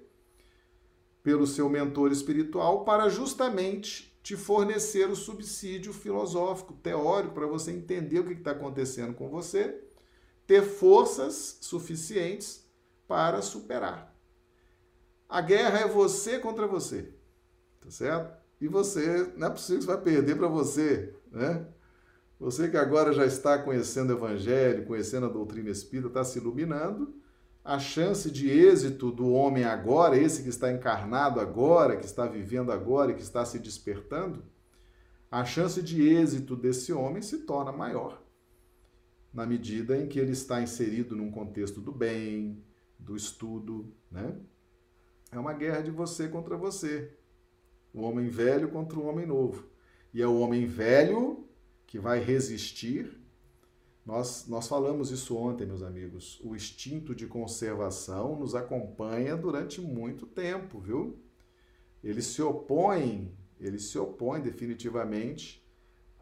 pelo 1.22 1.46
seu 1.46 1.68
mentor 1.68 2.10
espiritual 2.10 2.82
para 2.82 3.10
justamente 3.10 4.18
te 4.22 4.38
fornecer 4.38 5.10
o 5.10 5.14
subsídio 5.14 5.92
filosófico, 5.92 6.72
teórico, 6.72 7.34
para 7.34 7.46
você 7.46 7.72
entender 7.72 8.20
o 8.20 8.24
que 8.24 8.32
está 8.32 8.52
acontecendo 8.52 9.12
com 9.12 9.28
você, 9.28 9.84
ter 10.46 10.62
forças 10.62 11.58
suficientes 11.60 12.66
para 13.06 13.42
superar. 13.42 14.16
A 15.28 15.42
guerra 15.42 15.80
é 15.80 15.86
você 15.86 16.38
contra 16.38 16.66
você, 16.66 17.13
tá 17.84 17.90
certo? 17.90 18.36
E 18.60 18.66
você, 18.66 19.32
não 19.36 19.48
é 19.48 19.50
possível 19.50 19.80
que 19.80 19.84
você 19.84 19.92
vai 19.92 20.02
perder 20.02 20.36
para 20.36 20.48
você, 20.48 21.14
né? 21.30 21.66
Você 22.40 22.68
que 22.68 22.76
agora 22.76 23.12
já 23.12 23.24
está 23.24 23.58
conhecendo 23.58 24.10
o 24.10 24.16
Evangelho, 24.16 24.86
conhecendo 24.86 25.26
a 25.26 25.28
doutrina 25.28 25.70
espírita, 25.70 26.08
está 26.08 26.24
se 26.24 26.38
iluminando, 26.38 27.14
a 27.64 27.78
chance 27.78 28.30
de 28.30 28.50
êxito 28.50 29.10
do 29.10 29.30
homem 29.30 29.64
agora, 29.64 30.18
esse 30.18 30.42
que 30.42 30.48
está 30.48 30.72
encarnado 30.72 31.40
agora, 31.40 31.96
que 31.96 32.04
está 32.04 32.26
vivendo 32.26 32.72
agora 32.72 33.12
e 33.12 33.14
que 33.14 33.22
está 33.22 33.44
se 33.44 33.58
despertando, 33.58 34.44
a 35.30 35.44
chance 35.44 35.82
de 35.82 36.06
êxito 36.06 36.56
desse 36.56 36.92
homem 36.92 37.22
se 37.22 37.38
torna 37.38 37.72
maior 37.72 38.22
na 39.32 39.44
medida 39.44 39.96
em 39.96 40.06
que 40.06 40.18
ele 40.20 40.30
está 40.30 40.62
inserido 40.62 41.16
num 41.16 41.30
contexto 41.30 41.80
do 41.80 41.90
bem, 41.90 42.62
do 42.96 43.16
estudo, 43.16 43.92
né? 44.10 44.36
É 45.32 45.38
uma 45.38 45.52
guerra 45.52 45.80
de 45.80 45.90
você 45.90 46.28
contra 46.28 46.56
você. 46.56 47.12
O 47.94 48.02
homem 48.02 48.28
velho 48.28 48.68
contra 48.68 48.98
o 48.98 49.06
homem 49.06 49.24
novo. 49.24 49.64
E 50.12 50.20
é 50.20 50.26
o 50.26 50.38
homem 50.38 50.66
velho 50.66 51.46
que 51.86 51.98
vai 51.98 52.18
resistir 52.18 53.24
nós, 54.04 54.46
nós 54.46 54.68
falamos 54.68 55.10
isso 55.10 55.34
ontem, 55.34 55.66
meus 55.66 55.82
amigos. 55.82 56.38
O 56.44 56.54
instinto 56.54 57.14
de 57.14 57.26
conservação 57.26 58.38
nos 58.38 58.54
acompanha 58.54 59.34
durante 59.34 59.80
muito 59.80 60.26
tempo, 60.26 60.78
viu? 60.78 61.18
Ele 62.02 62.20
se 62.20 62.42
opõe, 62.42 63.34
ele 63.58 63.78
se 63.78 63.98
opõe 63.98 64.42
definitivamente 64.42 65.64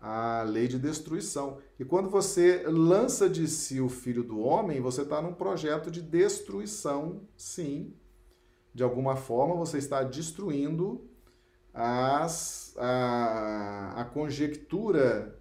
à 0.00 0.42
lei 0.42 0.68
de 0.68 0.78
destruição. 0.78 1.58
E 1.76 1.84
quando 1.84 2.08
você 2.08 2.62
lança 2.68 3.28
de 3.28 3.48
si 3.48 3.80
o 3.80 3.88
filho 3.88 4.22
do 4.22 4.38
homem, 4.38 4.80
você 4.80 5.02
está 5.02 5.20
num 5.20 5.34
projeto 5.34 5.90
de 5.90 6.00
destruição, 6.00 7.22
sim. 7.36 7.94
De 8.72 8.84
alguma 8.84 9.16
forma, 9.16 9.56
você 9.56 9.78
está 9.78 10.04
destruindo 10.04 11.04
as, 11.72 12.74
a, 12.76 13.94
a 13.96 14.04
conjectura 14.04 15.38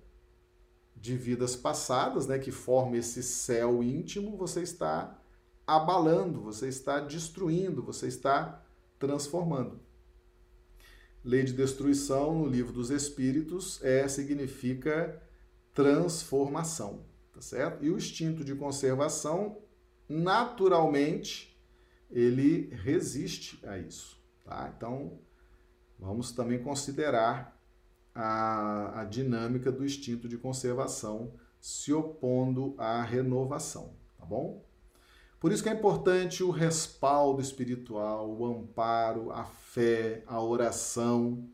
de 0.95 1.15
vidas 1.17 1.55
passadas, 1.55 2.27
né, 2.27 2.37
que 2.37 2.51
forma 2.51 2.97
esse 2.97 3.23
céu 3.23 3.83
íntimo, 3.83 4.37
você 4.37 4.61
está 4.61 5.19
abalando, 5.65 6.41
você 6.41 6.67
está 6.67 6.99
destruindo, 6.99 7.81
você 7.81 8.07
está 8.07 8.63
transformando. 8.99 9.79
Lei 11.23 11.43
de 11.43 11.53
destruição 11.53 12.37
no 12.37 12.47
livro 12.47 12.71
dos 12.71 12.89
Espíritos 12.89 13.83
é 13.83 14.07
significa 14.07 15.21
transformação, 15.73 17.05
tá 17.33 17.41
certo? 17.41 17.83
E 17.83 17.89
o 17.89 17.97
instinto 17.97 18.43
de 18.43 18.55
conservação, 18.55 19.57
naturalmente, 20.07 21.57
ele 22.09 22.69
resiste 22.73 23.59
a 23.65 23.77
isso, 23.77 24.19
tá? 24.43 24.73
Então, 24.75 25.19
vamos 26.01 26.31
também 26.31 26.57
considerar 26.61 27.55
a, 28.13 29.01
a 29.01 29.05
dinâmica 29.05 29.71
do 29.71 29.85
instinto 29.85 30.27
de 30.27 30.37
conservação 30.37 31.31
se 31.59 31.93
opondo 31.93 32.73
à 32.77 33.03
renovação, 33.03 33.93
tá 34.17 34.25
bom? 34.25 34.65
Por 35.39 35.51
isso 35.51 35.61
que 35.61 35.69
é 35.69 35.73
importante 35.73 36.43
o 36.43 36.49
respaldo 36.49 37.41
espiritual, 37.41 38.29
o 38.29 38.45
amparo, 38.45 39.31
a 39.31 39.43
fé, 39.43 40.23
a 40.25 40.41
oração, 40.41 41.47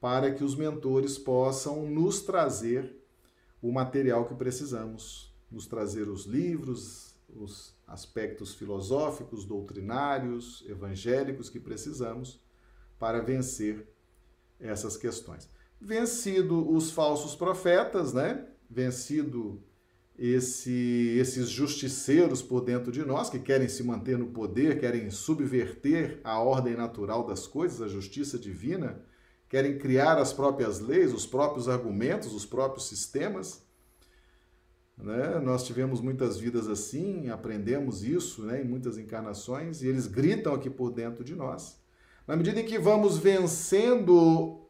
para 0.00 0.32
que 0.32 0.42
os 0.42 0.56
mentores 0.56 1.18
possam 1.18 1.86
nos 1.86 2.22
trazer 2.22 2.96
o 3.60 3.70
material 3.70 4.26
que 4.26 4.34
precisamos, 4.34 5.32
nos 5.50 5.66
trazer 5.66 6.08
os 6.08 6.24
livros, 6.24 7.14
os 7.28 7.74
aspectos 7.86 8.54
filosóficos, 8.54 9.44
doutrinários, 9.44 10.64
evangélicos 10.68 11.48
que 11.48 11.60
precisamos 11.60 12.40
para 13.02 13.20
vencer 13.20 13.86
essas 14.60 14.96
questões 14.96 15.48
vencido 15.82 16.72
os 16.72 16.92
falsos 16.92 17.34
profetas, 17.34 18.12
né? 18.12 18.46
Vencido 18.70 19.60
esse, 20.16 21.16
esses 21.18 21.48
justiceiros 21.48 22.40
por 22.40 22.60
dentro 22.60 22.92
de 22.92 23.04
nós 23.04 23.28
que 23.28 23.40
querem 23.40 23.68
se 23.68 23.82
manter 23.82 24.16
no 24.16 24.28
poder, 24.28 24.78
querem 24.78 25.10
subverter 25.10 26.20
a 26.22 26.38
ordem 26.38 26.76
natural 26.76 27.26
das 27.26 27.46
coisas, 27.46 27.82
a 27.82 27.88
justiça 27.88 28.38
divina, 28.38 29.04
querem 29.48 29.76
criar 29.76 30.18
as 30.18 30.32
próprias 30.32 30.78
leis, 30.78 31.12
os 31.12 31.26
próprios 31.26 31.68
argumentos, 31.68 32.32
os 32.32 32.46
próprios 32.46 32.88
sistemas. 32.88 33.66
Né? 34.96 35.40
Nós 35.40 35.66
tivemos 35.66 36.00
muitas 36.00 36.38
vidas 36.38 36.68
assim, 36.68 37.28
aprendemos 37.28 38.04
isso 38.04 38.44
né, 38.44 38.62
em 38.62 38.68
muitas 38.68 38.96
encarnações, 38.96 39.82
e 39.82 39.88
eles 39.88 40.06
gritam 40.06 40.54
aqui 40.54 40.70
por 40.70 40.92
dentro 40.92 41.24
de 41.24 41.34
nós. 41.34 41.81
Na 42.26 42.36
medida 42.36 42.60
em 42.60 42.64
que 42.64 42.78
vamos 42.78 43.18
vencendo 43.18 44.60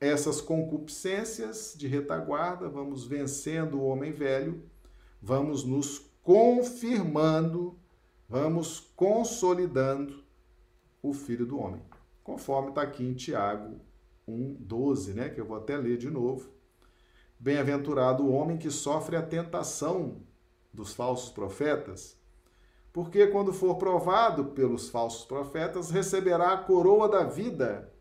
essas 0.00 0.40
concupiscências 0.40 1.74
de 1.76 1.86
retaguarda, 1.86 2.68
vamos 2.68 3.06
vencendo 3.06 3.78
o 3.78 3.86
homem 3.86 4.12
velho, 4.12 4.62
vamos 5.20 5.64
nos 5.64 6.10
confirmando, 6.22 7.78
vamos 8.28 8.80
consolidando 8.96 10.24
o 11.02 11.12
filho 11.12 11.44
do 11.46 11.58
homem. 11.58 11.82
Conforme 12.22 12.70
está 12.70 12.82
aqui 12.82 13.04
em 13.04 13.14
Tiago 13.14 13.80
1,12, 14.28 15.14
né? 15.14 15.28
Que 15.28 15.40
eu 15.40 15.46
vou 15.46 15.56
até 15.56 15.76
ler 15.76 15.96
de 15.96 16.10
novo. 16.10 16.50
Bem-aventurado 17.38 18.24
o 18.24 18.32
homem 18.32 18.58
que 18.58 18.70
sofre 18.70 19.16
a 19.16 19.22
tentação 19.22 20.22
dos 20.72 20.92
falsos 20.92 21.30
profetas, 21.30 22.17
porque 22.98 23.28
quando 23.28 23.52
for 23.52 23.76
provado 23.76 24.46
pelos 24.46 24.88
falsos 24.88 25.24
profetas, 25.24 25.88
receberá 25.88 26.52
a 26.52 26.58
coroa 26.58 27.08
da 27.08 27.22
vida, 27.22 27.94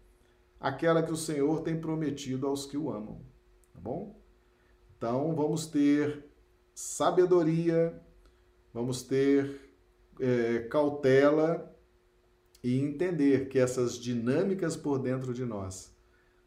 aquela 0.59 1.03
que 1.03 1.11
o 1.11 1.15
Senhor 1.15 1.61
tem 1.61 1.79
prometido 1.79 2.47
aos 2.47 2.65
que 2.65 2.75
o 2.75 2.89
amam. 2.89 3.21
Tá 3.71 3.79
bom? 3.79 4.19
Então 4.97 5.35
vamos 5.35 5.67
ter 5.67 6.25
sabedoria, 6.73 8.01
vamos 8.73 9.03
ter 9.03 9.71
é, 10.19 10.61
cautela 10.67 11.71
e 12.63 12.79
entender 12.79 13.49
que 13.49 13.59
essas 13.59 13.99
dinâmicas 13.99 14.75
por 14.75 14.97
dentro 14.97 15.31
de 15.31 15.45
nós, 15.45 15.95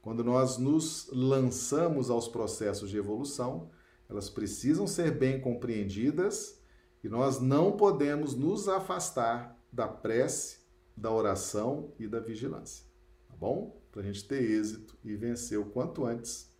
quando 0.03 0.24
nós 0.24 0.59
nos 0.59 1.09
lançamos 1.12 2.11
aos 2.11 2.26
processos 2.26 2.90
de 2.90 2.96
evolução, 2.98 3.70
elas 4.09 4.28
precisam 4.28 4.88
ser 4.88 5.12
bem 5.12 5.40
compreendidas 5.40 6.59
e 7.03 7.09
nós 7.09 7.40
não 7.40 7.72
podemos 7.76 8.34
nos 8.34 8.68
afastar 8.68 9.59
da 9.72 9.88
prece, 9.88 10.59
da 10.96 11.11
oração 11.11 11.92
e 11.98 12.07
da 12.07 12.20
vigilância. 12.20 12.84
Tá 13.28 13.34
bom? 13.36 13.80
Para 13.90 14.03
a 14.03 14.05
gente 14.05 14.26
ter 14.26 14.42
êxito 14.42 14.96
e 15.03 15.16
vencer 15.16 15.59
o 15.59 15.64
quanto 15.64 16.05
antes 16.05 16.51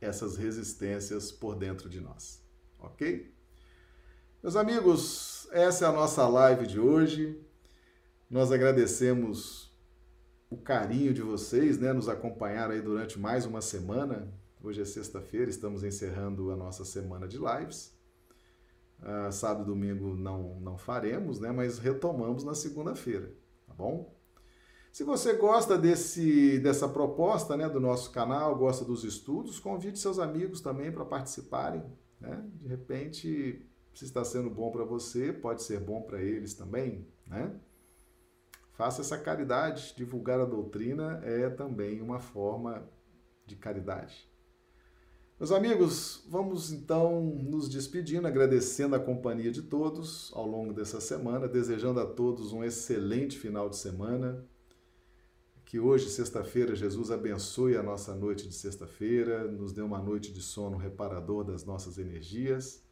essas 0.00 0.36
resistências 0.36 1.30
por 1.30 1.54
dentro 1.56 1.88
de 1.88 2.00
nós. 2.00 2.42
Ok? 2.78 3.34
Meus 4.42 4.56
amigos, 4.56 5.48
essa 5.52 5.84
é 5.84 5.88
a 5.88 5.92
nossa 5.92 6.26
live 6.26 6.66
de 6.66 6.80
hoje. 6.80 7.38
Nós 8.30 8.50
agradecemos 8.50 9.70
o 10.48 10.56
carinho 10.56 11.12
de 11.12 11.20
vocês, 11.20 11.78
né? 11.78 11.92
Nos 11.92 12.08
acompanhar 12.08 12.70
aí 12.70 12.80
durante 12.80 13.18
mais 13.18 13.44
uma 13.44 13.60
semana. 13.60 14.32
Hoje 14.62 14.80
é 14.80 14.84
sexta-feira, 14.84 15.50
estamos 15.50 15.84
encerrando 15.84 16.50
a 16.50 16.56
nossa 16.56 16.84
semana 16.84 17.28
de 17.28 17.38
lives. 17.38 17.92
Uh, 19.00 19.32
sábado 19.32 19.62
e 19.62 19.66
domingo 19.66 20.14
não, 20.14 20.60
não 20.60 20.76
faremos, 20.76 21.40
né? 21.40 21.50
Mas 21.50 21.78
retomamos 21.78 22.44
na 22.44 22.54
segunda-feira, 22.54 23.32
tá 23.66 23.72
bom? 23.72 24.14
Se 24.92 25.04
você 25.04 25.34
gosta 25.34 25.78
desse, 25.78 26.58
dessa 26.58 26.88
proposta 26.88 27.56
né, 27.56 27.68
do 27.68 27.78
nosso 27.78 28.10
canal, 28.10 28.56
gosta 28.56 28.84
dos 28.84 29.04
estudos, 29.04 29.60
convide 29.60 29.98
seus 29.98 30.18
amigos 30.18 30.60
também 30.60 30.90
para 30.90 31.04
participarem. 31.04 31.82
Né? 32.20 32.44
De 32.60 32.68
repente, 32.68 33.66
se 33.94 34.04
está 34.04 34.24
sendo 34.24 34.50
bom 34.50 34.70
para 34.70 34.84
você, 34.84 35.32
pode 35.32 35.62
ser 35.62 35.80
bom 35.80 36.02
para 36.02 36.20
eles 36.20 36.54
também. 36.54 37.06
Né? 37.24 37.54
Faça 38.72 39.00
essa 39.00 39.16
caridade. 39.16 39.94
Divulgar 39.96 40.40
a 40.40 40.44
doutrina 40.44 41.20
é 41.24 41.48
também 41.48 42.00
uma 42.00 42.18
forma 42.18 42.88
de 43.46 43.54
caridade. 43.54 44.29
Meus 45.40 45.52
amigos, 45.52 46.22
vamos 46.28 46.70
então 46.70 47.18
nos 47.22 47.66
despedindo, 47.66 48.26
agradecendo 48.26 48.94
a 48.94 49.00
companhia 49.00 49.50
de 49.50 49.62
todos 49.62 50.30
ao 50.34 50.46
longo 50.46 50.74
dessa 50.74 51.00
semana, 51.00 51.48
desejando 51.48 51.98
a 51.98 52.04
todos 52.04 52.52
um 52.52 52.62
excelente 52.62 53.38
final 53.38 53.70
de 53.70 53.78
semana. 53.78 54.46
Que 55.64 55.80
hoje, 55.80 56.10
sexta-feira, 56.10 56.76
Jesus 56.76 57.10
abençoe 57.10 57.74
a 57.74 57.82
nossa 57.82 58.14
noite 58.14 58.46
de 58.46 58.54
sexta-feira, 58.54 59.50
nos 59.50 59.72
dê 59.72 59.80
uma 59.80 59.98
noite 59.98 60.30
de 60.30 60.42
sono 60.42 60.76
reparador 60.76 61.42
das 61.42 61.64
nossas 61.64 61.96
energias 61.96 62.84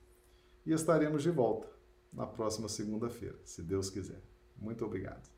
e 0.65 0.73
estaremos 0.73 1.23
de 1.23 1.31
volta 1.31 1.69
na 2.11 2.27
próxima 2.27 2.67
segunda-feira, 2.67 3.39
se 3.45 3.63
Deus 3.63 3.91
quiser. 3.91 4.23
Muito 4.57 4.87
obrigado. 4.87 5.38